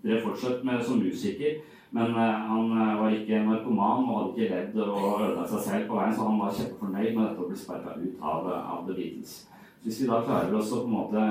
drev 0.02 0.24
fortsatt 0.24 0.64
med 0.66 0.82
som 0.82 0.98
musiker. 0.98 1.62
Men 1.92 2.14
han 2.16 2.70
var 2.98 3.12
ikke 3.12 3.44
narkoman 3.44 4.06
og 4.08 4.18
hadde 4.18 4.30
ikke 4.32 4.54
ledd 4.54 4.76
og 4.88 5.22
ødelagt 5.22 5.50
seg 5.52 5.64
selv 5.66 5.88
på 5.90 5.98
veien, 5.98 6.14
så 6.16 6.28
han 6.28 6.38
var 6.40 6.54
kjempefornøyd 6.56 7.11
med 7.11 7.26
dette 7.26 7.42
å 7.44 7.48
bli 7.50 7.58
sparka 7.61 7.96
ut 8.00 8.22
av, 8.30 8.46
av 8.48 8.87
The 8.87 8.94
Beatles. 8.96 9.35
Så 9.82 9.90
hvis 9.90 9.98
vi 10.00 10.08
da 10.08 10.22
klarer 10.24 10.56
oss 10.56 10.72
å 10.72 10.80
på 10.80 10.88
en 10.88 10.94
måte 10.96 11.26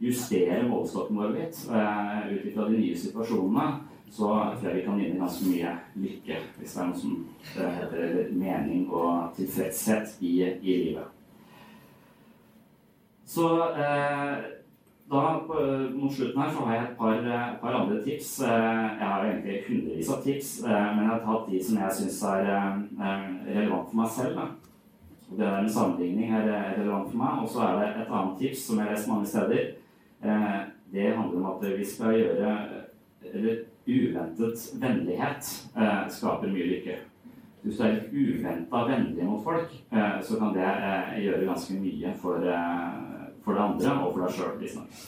justere 0.00 0.62
målestokken 0.68 1.20
vår 1.20 1.34
litt 1.34 1.60
ut 1.68 2.48
ifra 2.48 2.64
de 2.70 2.80
nye 2.80 2.96
situasjonene, 2.96 3.66
så 4.10 4.28
tror 4.60 4.74
vi 4.74 4.82
kan 4.82 4.98
vinne 4.98 5.20
ganske 5.20 5.48
mye 5.50 5.72
lykke, 5.94 6.40
hvis 6.58 6.74
det 6.74 6.82
er 6.82 6.90
noe 6.90 7.00
som 7.00 7.14
uh, 7.58 7.70
heter 7.78 8.28
mening 8.32 8.86
og 8.90 9.32
tilfredshet 9.36 10.18
i, 10.20 10.34
i 10.62 10.76
livet. 10.84 11.12
Så 13.26 13.46
eh, 13.74 14.36
da, 15.10 15.22
på, 15.48 15.62
mot 15.96 16.12
slutten 16.14 16.38
her, 16.40 16.52
så 16.54 16.66
har 16.66 16.76
jeg 16.76 16.84
et 16.84 16.92
par, 16.98 17.24
par 17.60 17.74
andre 17.74 17.96
tips. 18.04 18.28
Jeg 18.40 19.02
har 19.02 19.24
egentlig 19.24 19.56
hundrevis 19.66 20.10
av 20.14 20.20
tips, 20.22 20.52
men 20.62 21.00
jeg 21.02 21.10
har 21.10 21.24
tatt 21.24 21.48
de 21.50 21.62
som 21.66 21.80
jeg 21.82 21.96
syns 21.98 22.20
er 22.30 22.46
relevant 23.48 23.90
for 23.90 23.98
meg 23.98 24.12
selv. 24.14 24.38
Det 25.26 25.40
der 25.42 25.58
med 25.58 25.74
sammenligning 25.74 26.36
er 26.38 26.46
relevant 26.78 27.10
for 27.10 27.18
meg. 27.24 27.42
Og 27.42 27.50
så 27.50 27.64
er 27.66 27.74
det 27.80 27.90
et 28.04 28.14
annet 28.14 28.38
tips 28.44 28.62
som 28.68 28.78
jeg 28.78 28.86
har 28.86 28.94
lest 28.94 29.10
mange 29.10 29.32
steder 29.32 29.66
Eh, 30.22 30.60
det 30.92 31.16
handler 31.16 31.38
om 31.38 31.46
at 31.46 31.78
vi 31.78 31.84
skal 31.84 32.14
gjøre 32.14 32.58
Eller 33.32 33.56
uventet 33.86 34.64
vennlighet 34.80 35.50
eh, 35.76 36.06
skaper 36.12 36.52
mye 36.52 36.70
lykke. 36.70 36.96
Hvis 37.62 37.78
du 37.78 37.82
er 37.82 37.96
litt 37.96 38.14
uventa 38.14 38.82
vennlig 38.86 39.26
mot 39.26 39.42
folk, 39.42 39.72
eh, 39.90 40.16
så 40.22 40.38
kan 40.38 40.54
det 40.54 40.70
gjøre 41.24 41.48
ganske 41.48 41.78
mye 41.80 42.14
for, 42.22 42.46
for 43.44 43.56
det 43.56 43.66
andre 43.66 43.98
og 44.00 44.12
for 44.12 44.24
deg 44.24 44.34
sjøl, 44.36 44.56
visstnok. 44.60 45.04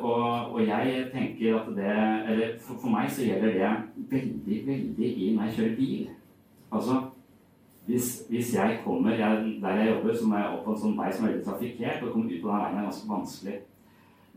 og, 0.00 0.52
og 0.54 0.60
jeg 0.62 1.08
tenker 1.10 1.56
at 1.58 1.70
det 1.74 1.94
Eller 2.30 2.52
for, 2.62 2.76
for, 2.78 2.90
meg 2.94 3.08
så 3.10 3.24
gjelder 3.26 3.56
det 3.56 3.70
veldig, 4.12 4.58
veldig 4.68 5.08
i 5.08 5.32
når 5.34 5.48
jeg 5.48 5.56
kjører 5.56 5.76
bil. 5.76 6.08
Altså 6.72 7.00
hvis, 7.86 8.22
hvis, 8.28 8.54
jeg 8.54 8.80
kommer 8.84 9.10
jeg, 9.10 9.58
der 9.62 9.76
jeg 9.76 9.88
jobber, 9.94 10.16
så 10.16 10.28
må 10.28 10.36
jeg 10.36 10.46
opp 10.46 10.64
på 10.64 10.74
en 10.74 10.82
sånn 10.84 10.98
vei 10.98 11.08
som 11.10 11.24
er 11.26 11.32
veldig 11.32 11.46
trafikkert, 11.48 12.04
og 12.04 12.12
komme 12.14 12.30
ut 12.30 12.42
på 12.42 12.50
den 12.50 12.60
veien 12.62 12.78
er 12.78 12.86
ganske 12.86 13.08
vanskelig. 13.10 13.56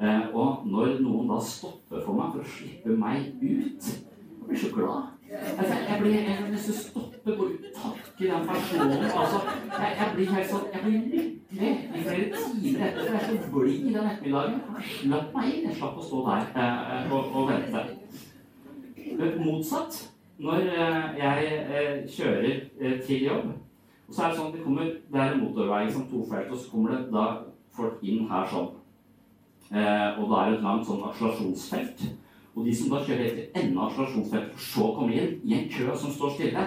Eh, 0.01 0.36
og 0.36 0.65
når 0.67 0.97
noen 0.99 1.29
da 1.31 1.38
stopper 1.39 2.01
for 2.03 2.17
meg 2.17 2.34
for 2.34 2.43
å 2.43 2.53
slippe 2.58 2.95
meg 2.99 3.29
ut 3.39 3.86
Jeg 3.88 4.47
blir 4.47 4.60
så 4.60 4.71
glad. 4.73 5.12
Altså, 5.31 5.77
jeg 5.88 5.99
blir 6.01 6.15
jeg 6.15 6.49
nesten 6.51 6.75
stoppe, 6.77 7.31
og 7.34 7.45
ut, 7.45 7.69
takke 7.75 8.27
den 8.27 8.49
personen. 8.49 9.05
Altså, 9.05 9.39
jeg, 9.71 9.93
jeg, 9.99 10.10
blir 10.15 10.34
helt 10.36 10.51
sånn, 10.51 10.67
jeg 10.73 10.84
blir 10.84 10.99
lykkelig 11.13 11.71
i 11.71 12.03
flere 12.03 12.27
timer 12.36 12.84
etter. 12.89 13.08
Jeg 13.08 13.21
er 13.21 13.25
så 13.29 13.53
blid 13.55 13.88
den 13.88 14.12
ettermiddagen. 14.12 14.60
Slapp 14.91 15.31
meg 15.39 15.49
inn. 15.53 15.69
Jeg 15.69 15.79
slapp 15.79 15.97
å 15.97 16.05
stå 16.10 16.25
der 16.27 16.51
eh, 16.65 17.15
og, 17.15 17.31
og 17.31 17.49
vente. 17.53 17.88
Motsatt 19.39 20.03
når 20.38 20.69
eh, 20.75 21.17
jeg 21.17 21.51
eh, 21.71 22.10
kjører 22.12 22.55
eh, 22.79 23.01
til 23.01 23.23
jobb, 23.29 23.53
Og 24.08 24.13
så 24.13 24.23
er 24.23 24.29
det 24.29 24.38
sånn 24.38 24.51
det 24.53 24.62
kommer, 24.62 24.89
det 25.12 25.21
er 25.21 25.31
en 25.34 25.39
motorvei, 25.41 25.86
liksom, 25.88 26.03
to 26.12 26.19
felt, 26.29 26.51
og 26.51 26.60
så 26.62 26.67
kommer 26.69 26.91
det 26.93 27.05
da 27.13 27.23
folk 27.73 28.03
inn 28.05 28.27
her 28.29 28.45
sånn. 28.51 28.67
Eh, 29.71 30.19
og 30.19 30.30
da 30.30 30.41
er 30.41 30.51
det 30.51 30.58
et 30.60 30.65
langt 30.65 30.88
sånn 30.88 31.04
akselerasjonsfelt. 31.10 32.06
Og 32.56 32.65
de 32.65 32.73
som 32.75 32.91
da 32.93 33.01
kjører 33.04 33.32
til 33.34 33.62
enden 33.62 33.80
av 33.80 33.89
akselerasjonsfeltet, 33.89 34.51
for 34.56 34.67
så 34.69 34.88
å 34.89 34.95
komme 34.99 35.17
inn 35.17 35.38
i 35.43 35.56
en 35.58 35.69
kø 35.71 35.95
som 35.97 36.13
står 36.13 36.36
stille, 36.38 36.65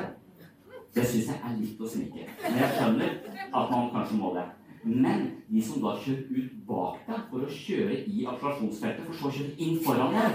det 0.94 1.04
syns 1.06 1.30
jeg 1.30 1.38
er 1.38 1.58
litt 1.60 1.80
å 1.80 1.90
snike. 1.92 2.26
Men 2.42 2.58
jeg 2.62 2.74
skjønner 2.74 3.14
at 3.48 3.70
man 3.70 3.92
kanskje 3.94 4.18
må 4.18 4.32
det. 4.34 4.46
Men 4.88 5.24
de 5.48 5.62
som 5.62 5.82
da 5.82 5.92
kjører 6.00 6.28
ut 6.32 6.52
bak 6.68 7.00
deg 7.08 7.24
for 7.30 7.44
å 7.44 7.48
kjøre 7.52 7.96
i 8.08 8.24
akselerasjonsfeltet, 8.30 9.04
for 9.04 9.14
så 9.18 9.28
å 9.28 9.34
kjøre 9.36 9.56
inn 9.64 9.80
foran 9.84 10.14
deg 10.16 10.30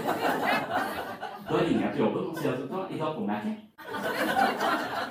Da 1.44 1.58
ringer 1.58 1.82
jeg 1.82 1.92
til 1.94 2.02
jobben 2.04 2.28
og 2.30 2.38
sier 2.38 2.52
at 2.54 2.92
i 2.94 3.00
dag 3.00 3.16
kommer 3.16 3.34
jeg 3.34 3.40
ikke. 3.50 3.64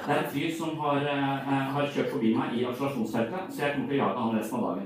Det 0.04 0.14
er 0.14 0.22
en 0.22 0.32
fyr 0.32 0.56
som 0.58 0.80
har, 0.80 0.98
eh, 1.12 1.68
har 1.76 1.92
kjørt 1.96 2.12
forbi 2.14 2.32
meg 2.38 2.56
i 2.58 2.64
akselerasjonsfeltet, 2.70 3.52
så 3.52 3.62
jeg 3.66 3.76
kommer 3.76 3.90
til 3.90 4.00
å 4.00 4.04
jage 4.04 4.20
han 4.24 4.38
resten 4.38 4.58
av 4.58 4.64
dagen. 4.64 4.86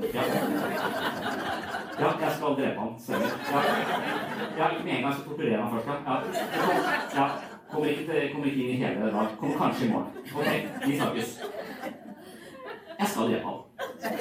Ja, 2.00 2.10
jeg 2.22 2.32
skal 2.38 2.58
drepe 2.58 2.80
han. 2.80 3.00
Stemmer. 3.00 3.32
Ja. 3.52 3.62
ja, 4.58 4.67
med 4.84 4.93
en 4.98 5.04
gang, 5.04 5.13
så 5.13 5.24
torturerer 5.30 5.62
han 5.62 5.72
først. 5.72 5.88
Ja. 5.88 7.22
ja. 7.22 7.30
Kommer, 7.72 7.88
ikke 7.89 8.06
til, 8.12 8.34
kommer 8.34 8.46
ikke 8.48 8.63
inn 8.63 8.76
i 8.76 8.84
hele 8.84 9.12
dag. 9.12 9.38
Kommer 9.39 9.58
kanskje 9.58 9.88
i 9.88 9.91
morgen. 9.91 10.12
Ok, 10.36 10.52
vi 10.88 11.00
snakkes. 11.00 11.39
Jeg 13.00 13.08
skal 13.08 13.32
drepe 13.32 13.46
han. 13.46 13.66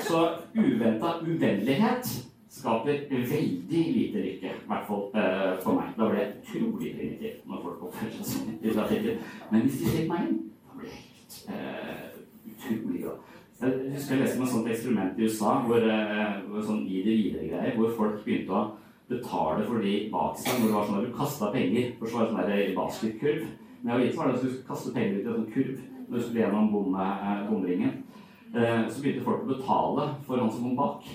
Så 0.09 0.29
uventa 0.55 1.19
uvennlighet 1.23 2.27
skaper 2.57 3.01
veldig 3.11 3.85
lite 3.97 4.19
lykke. 4.19 4.47
I 4.47 4.69
hvert 4.69 4.87
fall 4.89 5.03
eh, 5.15 5.53
for 5.63 5.77
meg. 5.77 5.93
Da 5.99 6.09
blir 6.09 6.23
jeg 6.23 6.33
utrolig 6.41 6.93
primitiv 6.97 7.51
når 7.51 7.63
folk 7.65 7.83
oppfører 7.89 8.15
seg 8.17 8.31
sånn 8.31 8.55
i 8.57 8.73
trafikken. 8.73 9.21
Men 9.51 9.67
hvis 9.67 9.81
de 9.81 9.91
slipper 9.91 10.13
meg 10.15 10.31
inn, 10.31 10.39
da 10.65 10.79
blir 10.79 10.95
jeg 10.95 11.03
helt 11.03 11.37
eh, 11.53 12.07
utrolig 12.53 13.03
glad. 13.05 13.35
Jeg 13.57 13.93
husker 13.93 14.17
jeg 14.17 14.23
leste 14.23 14.41
om 14.41 14.47
et 14.47 14.53
sånt 14.55 14.73
eksperiment 14.73 15.21
i 15.21 15.29
USA 15.29 15.53
hvor, 15.67 15.85
eh, 15.93 16.65
sånn 16.71 16.83
i 16.89 17.05
det 17.05 17.19
videre-greier, 17.21 17.77
hvor 17.77 17.95
folk 18.01 18.25
begynte 18.25 18.57
å 18.57 18.65
betale 19.11 19.69
for 19.69 19.85
de 19.85 19.95
bak 20.13 20.41
seg 20.41 20.59
når 20.59 20.67
det 20.67 20.77
var 20.77 20.89
sånn 20.89 20.99
at 21.01 21.07
du 21.07 21.15
kasta 21.21 21.53
penger. 21.53 21.93
For 22.01 22.09
så 22.09 22.19
var 22.19 22.27
det 22.27 22.33
sånn 22.33 22.51
der 22.55 22.75
basketkurv. 22.81 23.47
Men 23.83 23.93
jeg 23.93 24.07
vet 24.07 24.19
var 24.19 24.33
det 24.33 24.39
at 24.39 24.43
du 24.43 24.49
skulle 24.49 24.71
kaste 24.73 24.97
penger 24.97 25.21
ut 25.21 25.21
i 25.21 25.29
en 25.29 25.39
sånn 25.39 25.53
kurv 25.53 25.77
når 26.07 26.17
du 26.17 26.23
skulle 26.23 26.43
gjennom 26.45 26.73
bom, 26.73 26.99
bomringen. 27.51 27.97
Så 28.57 29.03
begynte 29.03 29.25
folk 29.27 29.45
å 29.45 29.51
betale 29.51 30.11
for 30.25 30.41
han 30.41 30.53
som 30.53 30.65
kom 30.65 30.77
bak. 30.79 31.09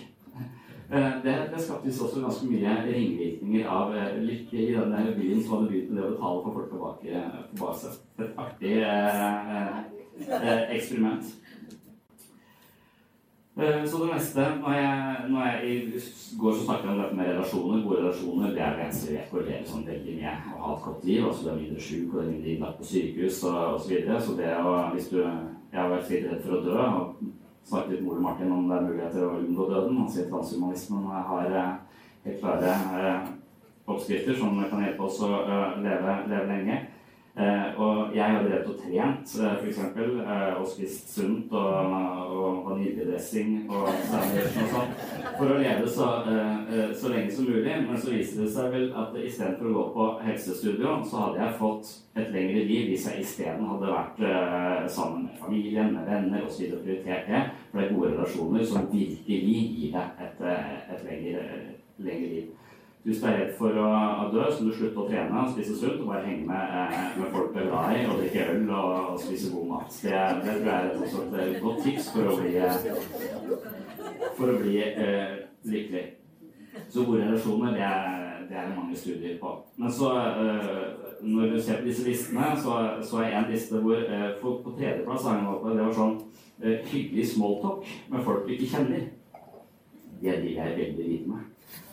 Eh, 0.92 1.12
det, 1.24 1.34
det 1.54 1.62
skapte 1.64 1.88
også 2.04 2.22
ganske 2.22 2.48
mye 2.52 2.72
ringvirkninger 2.84 3.68
av 3.72 3.94
eh, 3.96 4.18
lykke 4.28 4.58
i 4.60 4.74
denne 4.76 5.14
byen 5.16 5.40
som 5.40 5.54
hadde 5.54 5.70
begynt 5.70 5.94
med 5.94 6.02
det 6.02 6.08
å 6.10 6.16
betale 6.18 6.42
for 6.44 6.58
folk 6.58 6.74
bak. 6.82 7.06
på 7.62 7.70
seg. 7.80 8.02
Et 8.20 8.42
artig 8.44 8.74
eh, 8.84 9.78
eh, 10.28 10.66
eksperiment. 10.76 11.32
Eh, 13.58 13.86
så 13.86 13.98
det 13.98 14.14
neste 14.14 14.40
Når 14.62 14.74
jeg, 14.74 15.16
når 15.30 15.46
jeg 15.46 15.92
går 16.40 16.54
så 16.54 16.64
snakket 16.66 16.86
jeg 16.86 16.94
om 16.94 17.02
dette 17.02 17.16
med 17.16 17.30
relasjoner. 17.30 17.84
Gode 17.84 18.00
relasjoner 18.00 18.54
det 18.56 18.62
er 18.64 18.80
eneste 18.86 19.12
vi 19.12 19.44
vet 19.50 19.68
sånn 19.68 19.84
veldig 19.88 20.16
mye 20.22 20.36
og 20.54 20.62
ha 20.64 20.76
et 20.76 20.86
godt 20.86 21.06
liv. 21.06 21.26
altså 21.26 21.44
Du 21.44 21.50
er 21.50 21.60
mindre 21.60 21.82
sjuk 21.82 22.14
og 22.14 22.22
det 22.22 22.28
er 22.28 22.32
mindre 22.32 22.54
innlagt 22.54 22.78
på 22.80 22.88
sykehus 22.94 23.44
osv. 23.44 23.84
Så, 23.84 23.90
videre. 23.90 24.22
så 24.22 24.38
det 24.40 24.56
å, 24.56 24.76
hvis 24.94 25.12
du 25.12 25.20
Jeg 25.72 25.80
har 25.80 25.90
vært 25.90 26.10
litt 26.12 26.26
redd 26.28 26.42
for 26.44 26.58
å 26.58 26.64
dø. 26.64 26.78
og 26.80 27.16
snakket 27.64 27.92
litt 27.92 28.02
med 28.04 28.12
Ole 28.12 28.22
Martin 28.22 28.52
om 28.52 28.68
det 28.70 28.78
er 28.78 28.88
muligheter 28.88 29.28
å 29.28 29.38
unngå 29.40 29.68
døden. 29.70 29.98
Han 29.98 30.10
sier 30.12 30.30
transhumanismen 30.32 31.06
har 31.12 31.52
eh, 31.52 31.76
helt 32.26 32.42
klare 32.42 32.74
eh, 32.98 33.30
oppskrifter 33.86 34.36
som 34.36 34.64
kan 34.64 34.84
hjelpe 34.84 35.04
oss 35.04 35.22
å 35.24 35.30
leve, 35.84 36.18
leve 36.32 36.48
lenge. 36.48 36.80
Eh, 37.36 37.80
og 37.80 38.15
jeg 38.15 38.28
har 38.28 38.41
drevet 38.44 38.67
og 38.67 38.76
trent, 38.76 39.34
eh, 39.39 39.54
f.eks., 39.63 39.78
eh, 39.80 40.58
og 40.60 40.65
spist 40.67 41.13
sunt 41.15 41.54
og, 41.56 41.94
og 42.36 42.58
vaniljedressing 42.65 43.70
og 43.72 43.88
sandwich 44.10 44.58
og 44.60 44.74
sånn, 44.74 44.91
for 45.38 45.54
å 45.54 45.60
leve 45.62 45.88
så, 45.88 46.10
eh, 46.28 46.91
så, 46.91 47.13
lenge 47.13 47.32
som 47.32 47.48
mulig. 47.48 47.78
Men 47.88 47.96
så 47.96 48.12
viser 48.12 48.44
det 48.44 48.52
seg 48.52 48.76
vel 48.76 48.89
at 49.00 49.15
istedenfor 49.15 49.70
å 49.70 49.76
gå 49.78 49.86
på 49.96 50.08
helsestudio, 50.28 50.98
så 51.08 51.24
hadde 51.24 51.44
jeg 51.46 51.60
fått 51.62 51.94
et 52.20 52.34
lengre 52.36 52.65
liv 52.67 52.91
hvis 52.91 53.08
jeg 53.08 53.24
isteden 53.24 53.70
hadde 53.70 53.94
vært 53.96 54.20
eh, 54.28 54.88
sammen 54.91 55.30
med 55.30 55.39
familien, 55.39 55.94
med 55.96 56.12
venner 56.12 56.44
osv. 56.50 56.67
og 56.76 56.84
prioritert 56.84 57.32
det. 57.32 57.46
For 57.72 57.80
det 57.80 57.88
er 57.88 57.96
gode 57.96 58.12
relasjoner 58.17 58.67
som 58.67 58.91
virkelig 58.91 59.63
gir 59.78 59.96
deg 59.96 60.26
et, 60.28 60.44
eh, 60.52 60.76
et 60.91 61.08
lengre, 61.08 61.48
lengre 62.04 62.34
liv. 62.36 62.52
Hvis 63.04 63.18
du 63.18 63.26
er 63.26 63.38
redd 63.40 63.54
for 63.58 63.78
å 63.82 64.28
dø, 64.30 64.44
så 64.46 64.62
du 64.62 64.74
slutte 64.78 65.02
å 65.02 65.08
trene 65.10 65.46
spise 65.50 65.74
sunt 65.74 66.04
og 66.04 66.12
bare 66.12 66.26
henge 66.28 66.46
med, 66.46 66.74
eh, 66.78 67.16
med 67.18 67.32
folk 67.34 67.54
du 67.54 67.60
er 67.60 67.70
glad 67.72 67.96
i, 67.98 68.04
og 68.06 68.20
drikke 68.20 68.44
øl 68.54 68.68
og, 68.70 68.92
og 69.14 69.20
spise 69.24 69.54
god 69.56 69.68
mat. 69.72 69.96
Det, 70.04 70.20
det 70.46 70.58
tror 70.60 70.70
jeg 70.70 70.76
er 70.76 70.92
et, 70.92 71.56
et 71.56 71.62
godt 71.64 71.84
tips 71.88 72.10
for 72.14 72.30
å 72.30 72.36
bli, 72.38 72.52
for 74.38 74.52
å 74.54 74.58
bli 74.62 74.76
eh, 74.86 75.34
lykkelig. 75.74 76.04
Så 76.92 77.08
gode 77.08 77.24
relasjoner, 77.26 77.74
det 77.74 77.88
er, 77.88 78.46
det 78.52 78.60
er 78.62 78.76
mange 78.76 78.98
studier 78.98 79.40
på. 79.42 79.56
Men 79.82 79.92
så, 79.98 80.12
eh, 80.20 80.86
når 81.22 81.56
du 81.56 81.62
ser 81.62 81.82
på 81.82 81.88
disse 81.90 82.06
listene, 82.06 82.52
så, 82.62 82.78
så 83.02 83.24
er 83.24 83.40
en 83.40 83.50
liste 83.50 83.82
hvor 83.82 83.98
eh, 83.98 84.30
på 84.42 84.76
tredjeplass 84.78 85.26
det 85.26 85.82
var 85.82 85.98
sånn 85.98 86.20
eh, 86.62 86.86
hyggelig 86.94 87.32
smalltalk 87.34 87.90
med 88.14 88.24
folk 88.30 88.46
du 88.46 88.54
ikke 88.54 88.70
kjenner. 88.76 89.10
Det 90.22 90.38
liker 90.44 90.68
jeg 90.68 90.78
veldig 90.78 91.08
lite 91.10 91.30
med. 91.30 91.48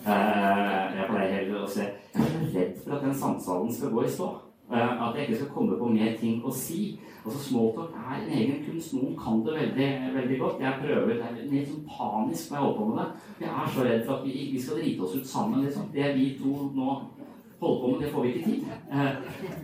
Eh, 0.07 0.99
jeg 0.99 1.09
pleier 1.09 1.33
heller 1.35 1.65
å 1.65 1.71
se 1.71 1.87
Jeg 2.15 2.27
er 2.27 2.53
redd 2.55 2.79
for 2.85 2.97
at 2.97 3.05
den 3.07 3.15
samtalen 3.15 3.73
skal 3.73 3.93
gå 3.95 4.05
i 4.05 4.13
stå. 4.13 4.29
Eh, 4.73 5.03
at 5.09 5.17
jeg 5.17 5.29
ikke 5.29 5.37
skal 5.37 5.53
komme 5.55 5.79
på 5.81 5.89
mer 5.89 6.17
ting 6.21 6.43
å 6.45 6.53
si. 6.53 6.99
Altså 7.25 7.39
Smalltalk 7.45 7.95
er 7.97 8.19
en 8.19 8.33
egen 8.39 8.59
kunst. 8.67 8.95
Noen 8.95 9.15
kan 9.21 9.41
det 9.47 9.55
veldig, 9.57 9.89
veldig 10.15 10.39
godt. 10.41 10.61
Jeg 10.61 10.81
prøver, 10.83 11.15
Det 11.15 11.25
er 11.29 11.53
litt 11.53 11.69
sånn 11.69 11.87
panisk 11.89 12.51
når 12.51 12.59
jeg 12.59 12.65
holder 12.65 12.79
på 12.81 12.89
med 12.89 12.99
det. 12.99 13.09
Jeg 13.41 13.55
er 13.55 13.73
så 13.75 13.87
redd 13.89 14.05
for 14.07 14.15
at 14.17 14.27
vi, 14.27 14.51
vi 14.53 14.61
skal 14.61 14.81
drite 14.83 15.03
oss 15.03 15.17
ut 15.17 15.27
sammen. 15.27 15.65
liksom. 15.65 15.89
Det 15.93 16.15
vi 16.17 16.27
to 16.43 16.53
nå 16.77 16.91
holder 17.61 17.81
på 17.81 17.91
med, 17.91 18.01
det 18.05 18.13
får 18.13 18.23
vi 18.23 18.33
ikke 18.33 18.45
tid. 18.45 18.65
Eh, 18.93 19.13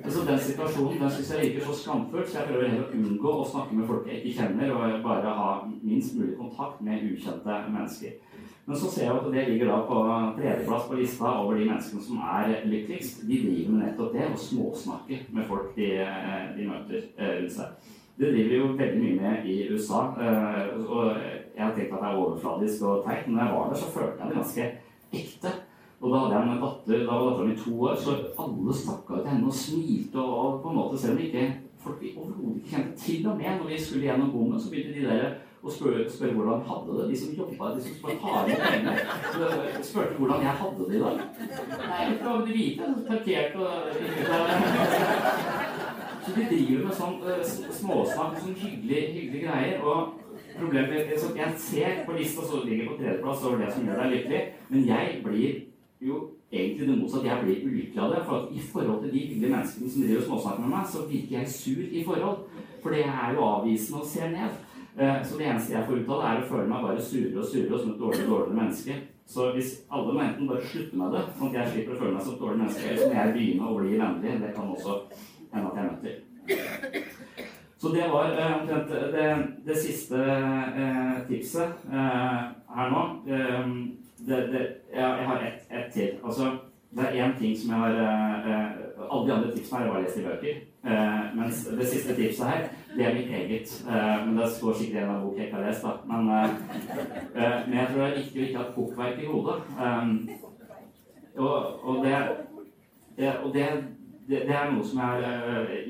altså 0.04 0.24
Den 0.26 0.38
situasjonen 0.38 1.00
den 1.00 1.10
syns 1.10 1.30
jeg 1.30 1.42
virker 1.42 1.66
så 1.66 1.74
skamfull, 1.82 2.26
så 2.26 2.38
jeg 2.38 2.48
prøver 2.48 2.68
heller 2.68 2.88
å 2.88 3.00
unngå 3.00 3.34
å 3.40 3.48
snakke 3.52 3.76
med 3.76 3.86
folk 3.86 4.08
jeg 4.08 4.22
ikke 4.22 4.38
kjenner, 4.40 4.72
og 4.74 5.02
bare 5.04 5.38
ha 5.40 5.50
minst 5.82 6.16
mulig 6.16 6.36
kontakt 6.38 6.80
med 6.80 7.04
ukjente 7.12 7.60
mennesker. 7.68 8.16
Men 8.64 8.76
så 8.80 8.90
ser 8.90 9.04
jeg 9.04 9.16
at 9.18 9.26
det 9.32 9.42
ligger 9.48 9.68
da 9.68 9.80
på 9.84 9.98
tredjeplass 10.38 10.86
på 10.88 10.96
lista 10.96 11.32
over 11.42 11.58
de 11.58 11.66
menneskene 11.68 12.04
som 12.06 12.22
er 12.24 12.54
lykkeligst. 12.64 13.26
De 13.28 13.40
driver 13.42 13.74
med 13.74 13.82
nettopp 13.82 14.14
det, 14.16 14.30
å 14.30 14.40
småsnakke 14.40 15.18
med 15.36 15.50
folk 15.50 15.74
de, 15.76 15.90
de 16.56 16.70
møter 16.70 17.02
eh, 17.18 17.34
rundt 17.42 17.52
seg. 17.58 17.92
Det 18.16 18.30
driver 18.30 18.56
jo 18.56 18.70
veldig 18.78 19.02
mye 19.02 19.18
med 19.20 19.46
i 19.52 19.58
USA. 19.68 20.00
Eh, 20.16 20.72
og 20.86 21.12
jeg 21.12 21.60
har 21.60 21.76
tenkt 21.76 21.92
at 21.92 22.00
det 22.00 22.08
er 22.08 22.22
overfladisk 22.22 22.88
og 22.88 23.04
teit, 23.04 23.28
men 23.28 23.36
da 23.36 23.46
jeg 23.46 23.58
var 23.58 23.70
der, 23.70 23.82
så 23.82 23.92
følte 23.98 24.16
jeg 24.22 24.32
det 24.32 24.40
ganske 24.40 24.68
ekte. 25.20 25.54
Og 26.00 26.10
da 26.10 26.22
hadde 26.22 26.38
jeg 26.38 26.54
en 26.54 26.64
datter, 26.64 27.04
da 27.04 27.12
var 27.12 27.28
datteren 27.28 27.52
min 27.52 27.62
to 27.66 27.74
år, 27.84 28.00
så 28.00 28.16
alle 28.44 28.80
snakka 28.80 29.20
til 29.20 29.32
henne 29.32 29.52
og 29.52 29.58
smilte. 29.60 30.24
Og 30.24 30.60
på 30.62 30.72
en 30.72 30.78
måte, 30.80 31.00
selv 31.00 31.18
om 31.18 31.24
ikke 31.26 31.46
folk 31.84 32.04
overhodet 32.16 32.62
ikke 32.62 32.76
kjente 32.76 32.96
Til 33.04 33.26
og 33.28 33.36
med 33.36 33.58
når 33.58 33.68
vi 33.68 33.80
skulle 33.80 34.08
gjennom 34.08 34.32
bommen, 34.32 34.60
så 34.60 34.70
begynte 34.72 34.96
de 34.96 35.04
der 35.04 35.34
og 35.64 35.72
spørre, 35.72 36.10
spør 36.10 36.32
hvordan 36.32 36.52
han 36.52 36.66
hadde 36.70 36.96
det. 36.98 37.10
De 37.10 37.18
som 37.20 37.34
jobba, 37.34 37.74
de 37.74 37.82
som 37.82 37.94
skulle 37.94 38.16
ta 38.22 38.32
inn 38.48 38.60
pengene, 38.64 39.84
spurte 39.88 40.18
hvordan 40.18 40.42
jeg 40.42 40.56
hadde 40.60 40.88
det 40.88 40.96
i 40.96 41.02
dag. 41.04 41.16
Nei, 41.84 42.00
jeg 42.00 42.10
vil 42.10 42.44
du 42.48 42.52
vite? 42.58 42.84
Parkert 43.08 43.54
og 43.56 43.70
Så 46.24 46.34
de 46.36 46.44
driver 46.50 46.84
med 46.84 46.94
sånn 46.98 47.16
uh, 47.24 47.40
småsnakk, 47.78 48.36
sånn 48.42 48.60
hyggelig, 48.60 49.00
hyggelig 49.16 49.42
greier. 49.46 49.80
og 49.80 50.20
Problemet 50.58 50.94
er 51.00 51.16
at 51.16 51.36
Jeg 51.36 51.54
ser 51.58 52.04
på 52.06 52.16
lista 52.18 52.44
så 52.46 52.60
ligger 52.64 52.90
på 52.90 52.98
tredjeplass 53.00 53.44
over 53.44 53.64
det 53.64 53.72
som 53.74 53.88
gjør 53.88 54.02
deg 54.02 54.12
lykkelig, 54.12 54.42
men 54.68 54.86
jeg 54.88 55.18
blir 55.24 55.56
jo 56.04 56.20
egentlig 56.52 56.88
det 56.88 56.98
motsatte. 56.98 57.26
Jeg 57.28 57.44
blir 57.44 57.64
ulykkelig 57.68 58.04
av 58.04 58.14
det. 58.14 58.20
For 58.28 58.36
at 58.36 58.52
i 58.52 58.60
forhold 58.72 59.02
til 59.02 59.12
de 59.12 59.24
hyggelige 59.24 59.54
menneskene 59.56 59.90
som 59.90 60.06
driver 60.06 60.28
småsnakker 60.28 60.62
med 60.66 60.72
meg, 60.76 60.86
så 60.92 61.08
virker 61.08 61.38
jeg 61.38 61.56
sur 61.56 61.82
i 61.90 62.04
forhold. 62.04 62.38
For 62.82 62.92
det 62.94 63.02
er 63.08 63.34
jo 63.34 63.48
avvisende 63.48 64.00
og 64.00 64.08
ser 64.12 64.30
ned. 64.36 64.63
Eh, 64.98 65.22
så 65.22 65.38
det 65.38 65.44
eneste 65.44 65.74
jeg 65.74 65.86
får 65.86 65.98
ut 65.98 66.10
av 66.14 66.20
det, 66.20 66.26
er 66.28 66.42
å 66.42 66.48
føle 66.48 66.70
meg 66.70 66.84
bare 66.86 67.02
surere 67.02 67.40
og 67.40 67.48
surere 67.50 67.74
og 67.74 67.80
som 67.80 67.90
et 67.90 68.02
dårlig, 68.02 68.26
dårligere 68.28 68.58
menneske. 68.60 68.98
Så 69.26 69.46
hvis 69.56 69.70
alle 69.90 70.12
må 70.14 70.20
enten 70.22 70.50
bare 70.50 70.68
slutte 70.70 70.98
med 71.00 71.16
det, 71.16 71.22
sånn 71.38 71.48
at 71.48 71.56
jeg 71.58 71.70
slipper 71.72 71.94
å 71.94 72.02
føle 72.02 72.14
meg 72.14 72.26
som 72.26 72.34
et 72.34 72.44
dårlig 72.44 72.60
menneske, 72.60 72.84
eller 72.86 73.00
så 73.00 73.08
må 73.08 73.16
jeg 73.18 73.32
begynne 73.34 73.70
å 73.70 73.78
bli 73.78 73.96
vennlig. 73.98 74.34
Det 74.44 74.52
kan 74.54 74.70
også 74.74 74.98
hende 75.54 75.72
at 75.72 75.80
jeg 75.80 75.88
møter. 75.90 76.14
Så 77.84 77.90
det 77.92 78.04
var 78.12 78.36
eh, 78.36 78.52
omtrent 78.60 78.92
det, 79.16 79.24
det, 79.66 79.78
siste 79.82 80.20
uh, 80.20 81.16
tipset 81.28 81.82
her 81.90 82.94
nå. 82.94 83.02
Det, 83.26 84.38
det, 84.54 84.62
jeg, 84.94 85.02
jeg, 85.02 85.26
har 85.28 85.42
ett 85.48 85.66
et 85.74 85.90
til. 85.92 86.14
Altså, 86.24 86.52
det 86.94 87.08
er 87.10 87.18
én 87.26 87.34
ting 87.36 87.58
som 87.58 87.74
jeg 87.74 87.80
har 87.82 87.98
Alle 89.10 89.26
de 89.26 89.34
andre 89.34 89.50
tipsene 89.50 89.82
har 89.82 89.98
jeg 89.98 90.06
lest 90.06 90.20
i 90.22 90.24
bøker. 90.24 90.62
Mens 90.84 91.62
det 91.72 91.86
siste 91.88 92.12
tipset 92.12 92.44
her 92.44 92.66
det 92.96 93.06
er 93.06 93.14
mitt 93.14 93.30
eget. 93.30 93.84
Uh, 93.86 94.26
men 94.26 94.36
det 94.36 94.50
står 94.50 94.72
sikkert 94.72 95.02
en 95.02 95.10
av 95.10 95.22
bok 95.22 95.38
jeg 95.38 95.46
ikke 95.46 95.56
har 95.56 95.66
lest, 95.66 95.82
da. 95.82 95.92
Men, 96.06 96.28
uh, 96.28 97.68
men 97.68 97.78
jeg 97.78 97.88
tror 97.88 98.00
det 98.00 98.06
er 98.10 98.18
viktig 98.18 98.40
å 98.40 98.46
ikke 98.46 98.58
ha 98.58 98.66
et 98.66 98.74
pukkverk 98.76 99.22
i 99.22 99.30
hodet. 99.30 99.56
Um, 99.86 100.12
og, 101.36 101.86
og, 101.88 102.04
det, 102.04 102.18
det, 103.16 103.32
og 103.42 103.54
det, 103.54 103.66
det, 104.28 104.42
er 104.46 104.70
noe 104.70 104.86
som 104.86 105.00
er 105.02 105.24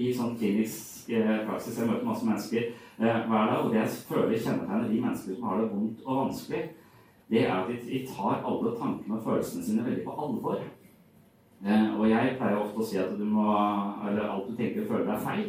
i 0.00 0.12
sånn 0.16 0.38
klinisk 0.40 1.10
praksis 1.44 1.76
Jeg 1.76 1.90
møter 1.90 2.06
masse 2.06 2.24
mennesker 2.24 2.70
hver 2.96 3.26
dag. 3.28 3.58
Og 3.58 3.74
det 3.74 3.82
jeg 3.82 3.98
føler 4.08 4.38
kjennetegner 4.38 4.88
de 4.88 5.02
menneskene 5.02 5.36
som 5.36 5.50
har 5.50 5.60
det 5.60 5.68
vondt 5.74 6.06
og 6.06 6.22
vanskelig, 6.22 6.62
det 7.28 7.44
er 7.44 7.52
at 7.58 7.68
de, 7.68 7.76
de 7.84 8.00
tar 8.08 8.40
alle 8.40 8.72
tankene 8.78 9.18
og 9.18 9.26
følelsene 9.26 9.66
sine 9.66 9.84
veldig 9.84 10.06
på 10.06 10.16
alvor. 10.26 10.64
Eh, 11.64 11.86
og 11.98 12.08
jeg 12.10 12.34
pleier 12.38 12.60
ofte 12.60 12.82
å 12.82 12.88
si 12.88 12.98
at 13.00 13.14
du 13.18 13.24
må, 13.24 13.46
eller 14.08 14.26
alt 14.26 14.50
du 14.50 14.56
tenker 14.58 14.84
og 14.84 14.90
føler, 14.90 15.14
er 15.14 15.22
feil. 15.22 15.46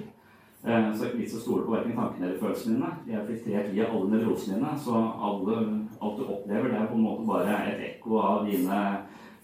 Eh, 0.66 0.86
så 0.94 1.02
det 1.02 1.08
er 1.08 1.12
ikke 1.12 1.22
vits 1.24 1.36
å 1.38 1.42
stole 1.44 1.66
på 1.66 1.76
verken 1.76 1.98
tankene 1.98 2.30
eller 2.30 2.40
følelsene 2.42 2.78
dine. 2.78 2.94
De 3.06 3.18
er 3.18 3.28
filtrert 3.28 3.74
via 3.74 3.90
alle 3.90 4.12
nevrosene 4.14 4.58
dine. 4.58 4.72
Så 4.82 4.96
alle, 4.98 5.60
alt 6.00 6.18
du 6.18 6.24
opplever, 6.26 6.72
det 6.72 6.80
er 6.80 6.90
på 6.90 6.98
en 6.98 7.06
måte 7.06 7.28
bare 7.28 7.60
et 7.70 7.84
ekko 7.92 8.22
av 8.22 8.48
dine 8.50 8.82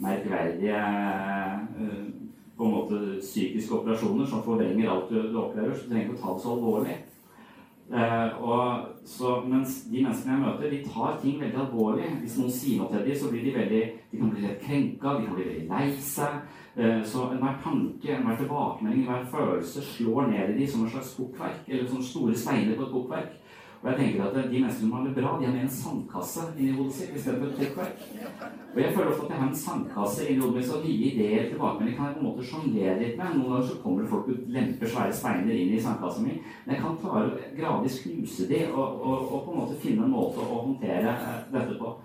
merkverdige 0.02 0.82
eh, 0.82 2.02
på 2.58 2.66
en 2.66 2.76
måte 2.78 2.98
psykiske 3.20 3.74
operasjoner 3.74 4.26
som 4.30 4.44
forvrenger 4.46 4.90
alt 4.90 5.10
du, 5.14 5.20
opplever. 5.38 5.76
Så 5.76 5.86
du 5.86 5.92
trenger 5.92 6.08
ikke 6.08 6.20
å 6.20 6.24
ta 6.24 6.34
det 6.36 6.46
så 6.46 6.56
alvorlig. 6.56 6.98
Eh, 7.92 8.44
og 8.44 8.86
så, 9.06 9.42
mens 9.48 9.82
de 9.92 10.04
menneskene 10.04 10.38
jeg 10.38 10.44
møter, 10.46 10.70
de 10.72 10.84
tar 10.94 11.18
ting 11.20 11.42
veldig 11.42 11.60
alvorlig. 11.66 12.08
Hvis 12.22 12.38
noen 12.40 12.54
sier 12.56 12.80
noe 12.80 12.92
til 12.94 13.04
dem, 13.08 13.18
så 13.20 13.32
blir 13.32 13.44
de 13.44 13.56
veldig 13.58 13.82
de 14.12 14.20
kan 14.20 14.32
bli 14.32 14.44
litt 14.46 14.64
krenka, 14.64 15.16
de 15.18 15.28
kan 15.28 15.36
bli 15.36 15.48
veldig 15.50 15.68
lei 15.72 15.90
seg. 16.00 16.38
Eh, 16.78 17.02
så 17.04 17.26
enhver 17.34 17.58
tanke, 17.64 18.14
enhver 18.16 18.38
tilbakemelding, 18.40 19.04
enhver 19.04 19.28
følelse 19.34 19.84
slår 19.84 20.30
ned 20.32 20.54
i 20.54 20.60
dem 20.62 20.72
som 20.72 20.86
en 20.86 20.94
slags 20.94 21.18
bokverk 21.18 21.68
eller 21.68 21.90
som 21.90 22.04
store 22.04 22.36
steiner 22.36 22.78
på 22.78 22.88
et 22.88 22.96
bukkverk. 22.96 23.34
Og 23.82 23.88
jeg 23.90 23.98
tenker 23.98 24.26
at 24.28 24.36
De 24.36 24.60
menneskene 24.62 24.80
som 24.80 24.92
har 24.94 25.06
det 25.08 25.16
bra, 25.16 25.30
de 25.40 25.46
har 25.48 25.54
med 25.56 25.64
en 25.66 25.72
sandkasse 25.74 26.44
inni 26.54 26.74
hodet 26.78 26.94
sitt 26.94 27.16
istedenfor 27.18 27.48
et 27.48 27.62
bukkverk. 27.62 28.04
Og 28.76 28.78
jeg 28.82 28.94
føler 28.94 29.10
ofte 29.10 29.24
at 29.26 29.32
jeg 29.32 29.40
har 29.42 29.48
en 29.48 29.62
sandkasse 29.62 30.28
inni 30.28 30.44
hodet 30.44 30.58
mitt, 30.58 30.68
så 30.68 30.82
nye 30.84 31.08
ideer 31.08 31.48
tilbakemeldinger 31.50 31.98
kan 31.98 32.06
jeg 32.06 32.18
på 32.18 32.22
en 32.22 32.28
måte 32.28 32.46
sjonglere 32.50 33.00
litt 33.00 33.18
med. 33.18 33.40
Noen 33.40 33.50
ganger 33.50 33.66
så 33.72 33.80
kommer 33.82 34.04
det 34.04 34.12
folk 34.12 34.30
og 34.30 34.52
lemper 34.58 34.92
svære 34.92 35.16
steiner 35.18 35.58
inn 35.64 35.74
i 35.74 35.82
sandkassen 35.82 36.28
min. 36.28 36.44
Men 36.66 36.76
jeg 36.76 36.84
kan 36.84 37.00
klare 37.02 37.50
gradvis 37.58 37.98
knuse 38.04 38.48
de 38.52 38.62
og, 38.70 39.02
og, 39.02 39.18
og, 39.18 39.42
på 39.48 39.56
en 39.56 39.60
måte 39.64 39.82
finne 39.82 40.06
en 40.06 40.14
måte 40.14 40.46
å 40.46 40.62
håndtere 40.68 41.18
eh, 41.18 41.42
dette 41.56 41.80
på. 41.82 41.96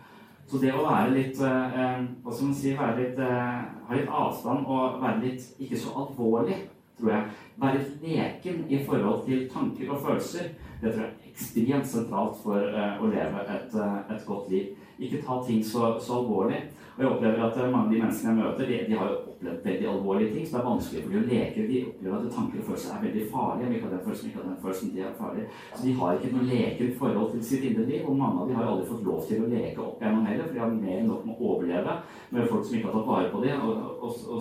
Så 0.49 0.63
det 0.63 0.73
å 0.73 0.87
være 0.87 1.13
litt 1.13 1.41
eh, 1.43 1.79
Hva 2.23 2.33
skal 2.33 2.49
man 2.49 2.57
si 2.57 2.73
være 2.79 2.97
litt, 3.03 3.21
eh, 3.21 3.61
Ha 3.91 4.01
litt 4.01 4.17
avstand 4.23 4.65
og 4.65 4.97
være 5.05 5.27
litt 5.27 5.61
ikke 5.61 5.85
så 5.85 5.93
alvorlig, 6.07 6.63
tror 6.97 7.13
jeg. 7.19 7.39
Være 7.61 7.87
leken 8.01 8.65
i 8.73 8.81
forhold 8.89 9.27
til 9.29 9.45
tanker 9.53 9.93
og 9.93 10.05
følelser. 10.09 10.55
Det 10.81 10.89
tror 10.95 11.05
jeg 11.05 11.26
ekstremt 11.37 11.87
sentralt 11.87 12.41
for 12.41 12.65
eh, 12.65 12.97
å 12.97 13.13
leve 13.13 13.45
et, 13.45 13.75
eh, 13.77 13.97
et, 14.15 14.25
godt 14.27 14.51
liv. 14.51 14.73
Ikke 14.97 15.21
ta 15.21 15.43
ting 15.45 15.61
så, 15.65 15.93
så 16.01 16.23
alvorlig. 16.23 16.63
Og 16.97 17.03
jeg 17.03 17.11
opplever 17.11 17.43
at 17.45 17.59
eh, 17.61 17.69
mange 17.69 17.91
av 17.91 17.93
de 17.93 18.01
menneskene 18.01 18.33
jeg 18.33 18.39
møter, 18.39 18.71
de, 18.71 18.79
de 18.89 18.97
har 18.97 19.11
jo 19.13 19.19
opplevd 19.35 19.69
veldig 19.69 19.89
alvorlige 19.93 20.33
ting. 20.33 20.47
Så 20.47 20.57
det 20.57 20.61
er 20.63 20.69
vanskelig 20.71 21.03
for 21.05 21.13
dem 21.13 21.27
å 21.27 21.29
leke. 21.35 21.67
De 21.69 21.83
opplever 21.91 22.17
at 22.17 22.37
tanker 22.39 22.63
og 22.63 22.69
følelser 22.71 22.95
er 22.95 23.05
veldig 23.05 23.27
farlige. 23.35 23.73
Ikke 23.77 23.93
den 23.93 24.05
følelsen, 24.07 24.31
ikke 24.33 24.47
den 24.47 24.59
følelsen, 24.65 24.93
de 24.97 25.05
er 25.05 25.17
farlige. 25.21 25.49
Så 25.75 25.85
de 25.85 25.97
har 26.01 26.17
ikke 26.17 26.33
noe 26.33 26.51
lekent 26.51 27.01
forhold 27.03 27.33
til 27.35 27.47
sitt 27.53 27.71
indre 27.71 27.89
liv. 27.91 28.07
Og 28.09 28.21
mange 28.25 28.41
av 28.41 28.49
dem 28.49 28.61
har 28.61 28.71
aldri 28.73 28.91
fått 28.95 29.09
lov 29.11 29.25
til 29.29 29.45
å 29.45 29.51
leke 29.53 29.85
opp 29.85 30.05
gjennom 30.07 30.29
heller, 30.31 30.49
for 30.49 30.57
de 30.57 30.65
har 30.65 30.77
mer 30.79 31.01
enn 31.03 31.11
nok 31.13 31.27
med 31.29 31.37
å 31.37 31.51
overleve 31.53 31.99
med 32.33 32.49
folk 32.49 32.65
som 32.65 32.79
ikke 32.79 32.89
har 32.89 32.97
tatt 32.97 33.11
vare 33.13 33.35
på 33.35 33.45
dem, 33.45 33.67
og 33.67 34.17
så. 34.17 34.41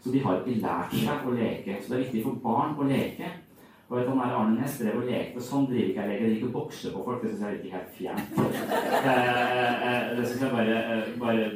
Så 0.00 0.12
de 0.14 0.20
har 0.24 0.38
ikke 0.40 0.60
lært 0.62 0.94
seg 0.96 1.24
å 1.28 1.32
leke. 1.36 1.74
Så 1.80 1.92
det 1.92 1.96
er 1.96 2.04
viktig 2.06 2.22
for 2.24 2.44
barn 2.44 2.76
å 2.80 2.86
leke. 2.88 3.28
Og 3.90 3.98
vet 3.98 4.08
han 4.08 4.20
Arne 4.22 4.54
Næss 4.54 4.76
drev 4.78 5.00
og 5.00 5.08
lekte. 5.08 5.40
Sånn 5.42 5.64
driver 5.66 5.88
ikke 5.90 6.02
jeg 6.02 6.10
leker. 6.10 6.26
Jeg 6.26 6.34
liker 6.36 6.50
å 6.50 6.54
bokse 6.54 6.92
på 6.94 7.00
folk. 7.06 7.24
Det 7.24 7.32
syns 7.32 7.40
jeg 7.42 7.56
virker 7.56 7.72
helt 7.74 7.96
fjernt. 7.96 8.36
Eh, 9.00 9.88
eh, 9.88 10.04
det 10.14 10.26
syns 10.28 10.44
jeg 10.44 10.52
bare, 10.52 10.76
eh, 10.78 11.08
bare 11.18 11.48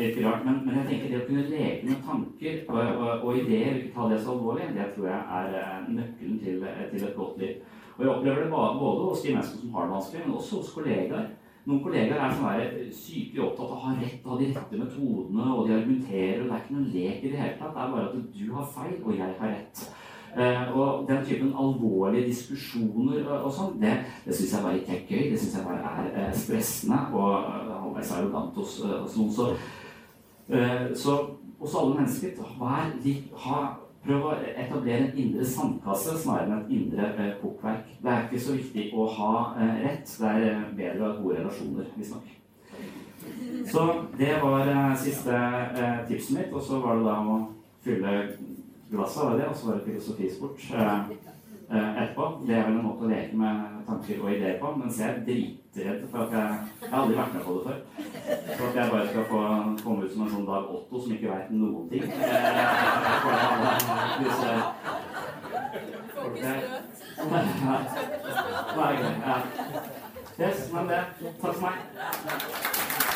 virker 0.00 0.26
rart. 0.26 0.42
Men, 0.48 0.58
men, 0.64 0.80
jeg 0.80 0.88
tenker 0.90 1.12
det 1.12 1.20
å 1.20 1.28
kunne 1.28 1.46
leke 1.52 1.86
med 1.86 2.02
tanker 2.08 2.58
og, 2.66 2.80
og, 2.80 3.26
og 3.28 3.38
ideer, 3.44 3.78
ikke 3.78 3.94
ta 3.94 4.08
det 4.10 4.18
så 4.24 4.34
alvorlig, 4.34 4.72
det 4.74 4.88
tror 4.96 5.06
jeg 5.12 5.20
er 5.38 5.88
nøkkelen 5.92 6.38
til, 6.42 6.66
til 6.92 7.04
et 7.06 7.18
godt 7.20 7.38
liv. 7.44 7.60
Og 7.96 8.02
jeg 8.02 8.12
opplever 8.12 8.42
det 8.42 8.50
både 8.52 9.04
hos 9.04 9.22
de 9.22 9.34
menneskene 9.36 9.60
som 9.60 9.76
har 9.76 9.86
det 9.86 9.94
vanskelig, 9.94 10.24
men 10.24 10.38
også 10.40 10.62
hos 10.62 10.72
kollegaer. 10.74 11.28
Noen 11.66 11.82
kollegaer 11.82 12.20
er 12.22 12.34
sånn 12.34 12.90
syke 12.94 13.42
opptatt 13.42 13.70
av 13.70 13.78
å 13.78 13.84
ha 13.84 13.94
rett, 14.00 14.26
av 14.26 14.42
de 14.42 14.50
rette 14.50 14.82
metodene, 14.82 15.46
og 15.52 15.66
de 15.66 15.78
argumenterer, 15.78 16.42
og 16.42 16.50
det 16.50 16.58
er 16.58 16.66
ikke 16.66 16.76
noe 16.76 16.90
lek 16.92 17.22
i 17.22 17.32
det 17.32 17.40
hele 17.40 17.56
tatt. 17.62 17.72
Det 17.74 17.86
er 17.86 17.94
bare 17.94 18.10
at 18.10 18.28
du 18.34 18.44
har 18.58 18.68
feil, 18.74 18.98
og 19.02 19.16
jeg 19.16 19.38
har 19.40 19.54
rett. 19.54 19.86
Eh, 20.36 20.76
og 20.76 21.08
den 21.08 21.24
typen 21.24 21.54
alvorlige 21.58 22.26
diskusjoner 22.28 23.22
og, 23.24 23.46
og 23.48 23.52
sånn, 23.56 23.78
det, 23.80 23.94
det 24.26 24.34
syns 24.36 24.50
jeg 24.52 24.64
bare 24.66 24.80
ikke 24.82 24.92
er 24.92 25.06
gøy. 25.08 25.22
Det 25.32 25.38
syns 25.40 25.54
jeg 25.56 25.64
bare 25.64 25.92
er 25.92 26.10
eh, 26.12 26.34
stressende 26.36 26.98
og 27.16 27.30
uh, 27.46 27.70
halvveis 27.86 28.10
arrogant 28.12 28.58
hos, 28.60 28.74
hos, 28.84 29.16
noen. 29.16 29.32
Så, 29.32 29.46
så 31.00 31.14
hos 31.56 31.76
alle 31.80 31.94
mennesker, 32.02 32.34
vær 32.60 32.90
litt, 33.00 33.30
ha, 33.46 33.62
prøv 34.04 34.26
å 34.28 34.34
etablere 34.52 35.06
en 35.06 35.16
indre 35.22 35.46
sandkasse 35.48 36.18
snarere 36.20 36.50
enn 36.50 36.66
et 36.66 36.76
indre 36.82 37.08
uh, 37.16 37.32
pukkverk. 37.40 37.88
Det 38.04 38.12
er 38.12 38.28
ikke 38.28 38.42
så 38.44 38.58
viktig 38.58 38.86
å 38.92 39.08
ha 39.16 39.32
rett. 39.86 40.18
Det 40.20 40.34
er 40.34 40.66
bedre 40.76 41.00
å 41.00 41.08
ha 41.08 41.16
gode 41.22 41.38
relasjoner, 41.40 41.88
visstnok. 41.96 42.28
Så 43.72 43.88
det 44.20 44.36
var 44.44 44.68
siste 45.00 45.40
tipset 46.12 46.36
mitt. 46.36 46.52
Og 46.52 46.60
så 46.62 46.84
var 46.84 47.00
det 47.00 47.08
da 47.08 47.16
å 47.24 47.40
fylle 47.86 48.12
glasset, 48.96 49.22
var 49.22 49.36
det, 49.38 49.48
og 49.48 49.56
så 49.56 49.66
var 49.66 49.74
det 49.78 49.84
filosofisport 49.84 50.58
eh, 50.74 50.98
eh, 51.70 52.02
etterpå. 52.02 52.24
Det 52.46 52.54
er 52.56 52.64
vel 52.66 52.78
en 52.78 52.86
måte 52.86 53.06
å 53.06 53.10
leke 53.10 53.38
med 53.40 53.54
tanker 53.88 54.22
og 54.22 54.32
ideer 54.32 54.58
på. 54.62 54.72
Mens 54.80 55.00
jeg 55.00 55.08
er 55.10 55.24
dritredd 55.28 56.06
for 56.10 56.18
at 56.26 56.36
jeg 56.36 56.46
Jeg 56.82 56.90
har 56.90 57.02
aldri 57.02 57.18
vært 57.18 57.34
med 57.34 57.42
på 57.46 57.52
det 57.56 57.62
før. 57.66 57.78
For 58.56 58.66
at 58.68 58.76
jeg 58.80 58.92
bare 58.92 59.08
skal 59.08 59.24
få 59.30 59.40
komme 59.84 60.04
ut 60.04 60.12
som 60.12 60.22
en 60.26 60.32
sånn 60.34 60.48
Dag 60.50 60.64
Otto 60.78 61.02
som 61.02 61.16
ikke 61.16 61.32
veit 61.32 61.50
noen 61.50 61.88
ting. 61.90 62.04
Yes, 70.38 70.72
men 70.72 70.88
det. 70.88 71.04
Takk 71.40 71.54
for 71.54 71.60
meg. 71.64 73.15